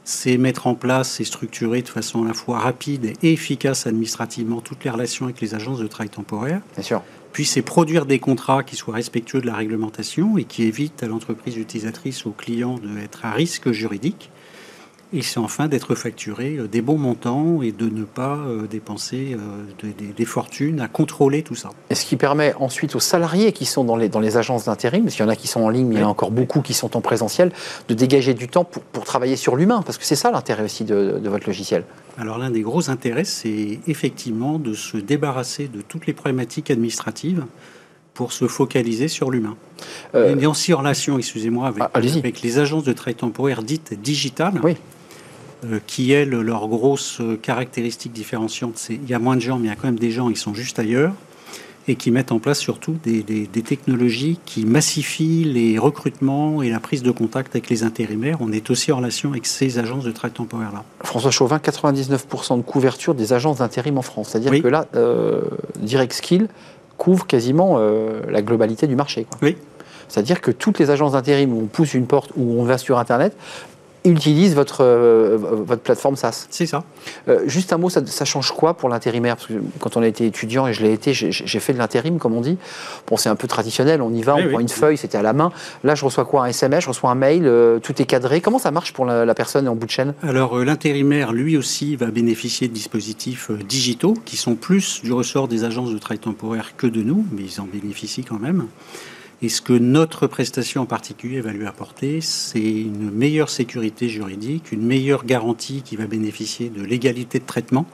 [0.04, 4.62] C'est mettre en place et structurer de façon à la fois rapide et efficace administrativement
[4.62, 6.62] toutes les relations avec les agences de travail temporaire.
[6.74, 7.04] Bien sûr.
[7.32, 11.08] Puis c'est produire des contrats qui soient respectueux de la réglementation et qui évitent à
[11.08, 14.32] l'entreprise utilisatrice, au client, d'être à risque juridique.
[15.14, 19.36] Et c'est enfin d'être facturé euh, des bons montants et de ne pas euh, dépenser
[19.36, 19.38] euh,
[19.84, 21.70] des- des- des fortunes à contrôler tout ça.
[21.90, 25.04] Et ce qui permet ensuite aux salariés qui sont dans les, dans les agences d'intérim,
[25.04, 26.32] parce qu'il y en a qui sont en ligne, mais il y en a encore
[26.32, 27.52] beaucoup qui sont en présentiel,
[27.90, 30.86] de dégager du temps pour, pour travailler sur l'humain, parce que c'est ça l'intérêt aussi
[30.86, 31.84] de, de votre logiciel.
[32.18, 37.44] Alors l'un des gros intérêts, c'est effectivement de se débarrasser de toutes les problématiques administratives
[38.14, 39.56] pour se focaliser sur l'humain.
[40.16, 43.62] Euh, On est aussi en relation, excusez-moi, avec, Ah, avec les agences de travail temporaire
[43.64, 44.76] dites digitales, Oui.
[45.66, 49.58] Euh, qui, elles, leur grosse euh, caractéristique différenciante, c'est il y a moins de gens,
[49.58, 51.14] mais il y a quand même des gens, ils sont juste ailleurs,
[51.88, 56.70] et qui mettent en place surtout des, des- des technologies qui massifient les recrutements et
[56.70, 58.38] la prise de contact avec les intérimaires.
[58.40, 60.84] On est aussi en relation avec ces agences de travail temporaire-là.
[61.04, 64.30] François Chauvin, 99% de couverture des agences d'intérim en France.
[64.30, 64.62] C'est-à-dire Oui.
[64.62, 65.42] que là, euh,
[65.80, 66.48] Direct Skill
[66.98, 69.24] couvre quasiment euh, la globalité du marché.
[69.24, 69.40] quoi.
[69.42, 69.58] Oui.
[70.08, 73.00] C'est-à-dire que toutes les agences d'intérim où on pousse une porte, où on va sur
[73.00, 73.36] Internet,
[74.04, 76.48] utilisent votre, euh, votre plateforme SaaS.
[76.50, 76.84] C'est ça.
[77.28, 79.36] Euh, juste un mot, ça, ça change quoi pour l'intérimaire?
[79.36, 82.18] Parce que quand on a été étudiant, et je l'ai été, j'ai fait de l'intérim,
[82.18, 82.58] comme on dit.
[83.08, 84.52] Bon, c'est un peu traditionnel, on y va, Oui, on oui.
[84.52, 85.52] prend une feuille, c'était à la main.
[85.84, 86.44] Là, je reçois quoi?
[86.44, 88.42] Un SMS, je reçois un mail, euh, tout est cadré.
[88.42, 90.14] Comment ça marche pour la, la personne en bout de chaîne?
[90.24, 95.64] Alors l'intérimaire, lui aussi, va bénéficier de dispositifs digitaux qui sont plus du ressort des
[95.64, 98.66] agences de travail temporaire que de nous, mais ils en bénéficient quand même.
[99.44, 104.72] Et ce que notre prestation en particulier va lui apporter, c'est une meilleure sécurité juridique,
[104.72, 107.88] une meilleure garantie qui va bénéficier de l'égalité de traitement,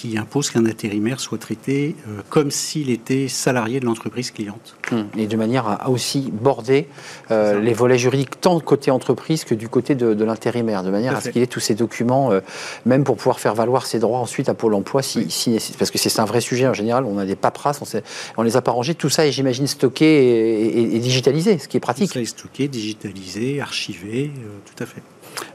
[0.00, 4.76] qui impose qu'un intérimaire soit traité euh, comme s'il était salarié de l'entreprise cliente.
[5.18, 6.88] Et de manière à, aussi border
[7.30, 11.12] euh, les volets juridiques, tant côté entreprise que du côté de, de l'intérimaire, de manière
[11.12, 12.40] Tout à ce qu'il ait tous ces documents, euh,
[12.86, 15.26] même pour pouvoir faire valoir ses droits ensuite à Pôle emploi, si, Oui.
[15.28, 18.00] si parce que c'est un vrai sujet en général, on a des paperasses, on,
[18.38, 21.68] on les a pas rangées, tout ça est, j'imagine, stocké et, et- et digitalisé, ce
[21.68, 22.12] qui est Tout pratique.
[22.12, 24.30] ça est stocké, digitalisé, archivé,
[24.64, 25.02] tout à fait.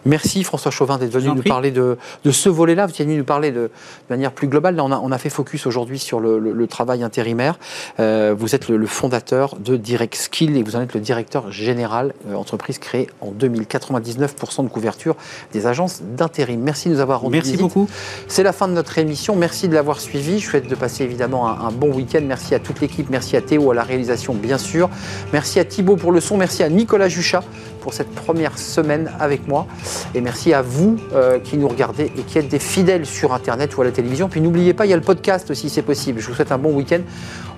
[0.05, 2.85] Merci François Chauvin d'être venu en nous parler de, de ce volet-là.
[2.85, 3.69] Vous êtes venu nous parler de, de
[4.09, 4.75] manière plus globale.
[4.75, 7.57] Là, on a, on a fait focus aujourd'hui sur le, le- le travail intérimaire.
[7.99, 11.51] Euh, vous êtes le, le fondateur de Direct Skill et vous en êtes le directeur
[11.51, 15.15] général, euh, entreprise créée en 2099% de couverture
[15.53, 16.61] des agences d'intérim.
[16.61, 17.61] Merci de nous avoir rendu Merci visite.
[17.61, 17.89] beaucoup.
[18.27, 19.35] C'est la fin de notre émission.
[19.35, 20.39] Merci de l'avoir suivi.
[20.39, 22.21] Je souhaite de passer évidemment un, un bon week-end.
[22.25, 23.09] Merci à toute l'équipe.
[23.09, 24.89] Merci à Théo à la réalisation, bien sûr.
[25.33, 26.37] Merci à Thibaut pour le son.
[26.37, 27.43] Merci à Nicolas Juchat
[27.85, 29.67] pour cette première semaine avec moi.
[30.15, 33.77] Et merci à vous euh, qui nous regardez et qui êtes des fidèles sur Internet
[33.77, 34.27] ou à la télévision.
[34.27, 36.19] Puis n'oubliez pas, il y a le podcast aussi, c'est possible.
[36.19, 37.01] Je vous souhaite un bon week-end.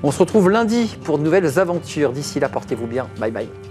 [0.03, 2.11] On se retrouve lundi pour de nouvelles aventures.
[2.11, 3.07] D'ici là, portez-vous bien.
[3.21, 3.66] Bye bye.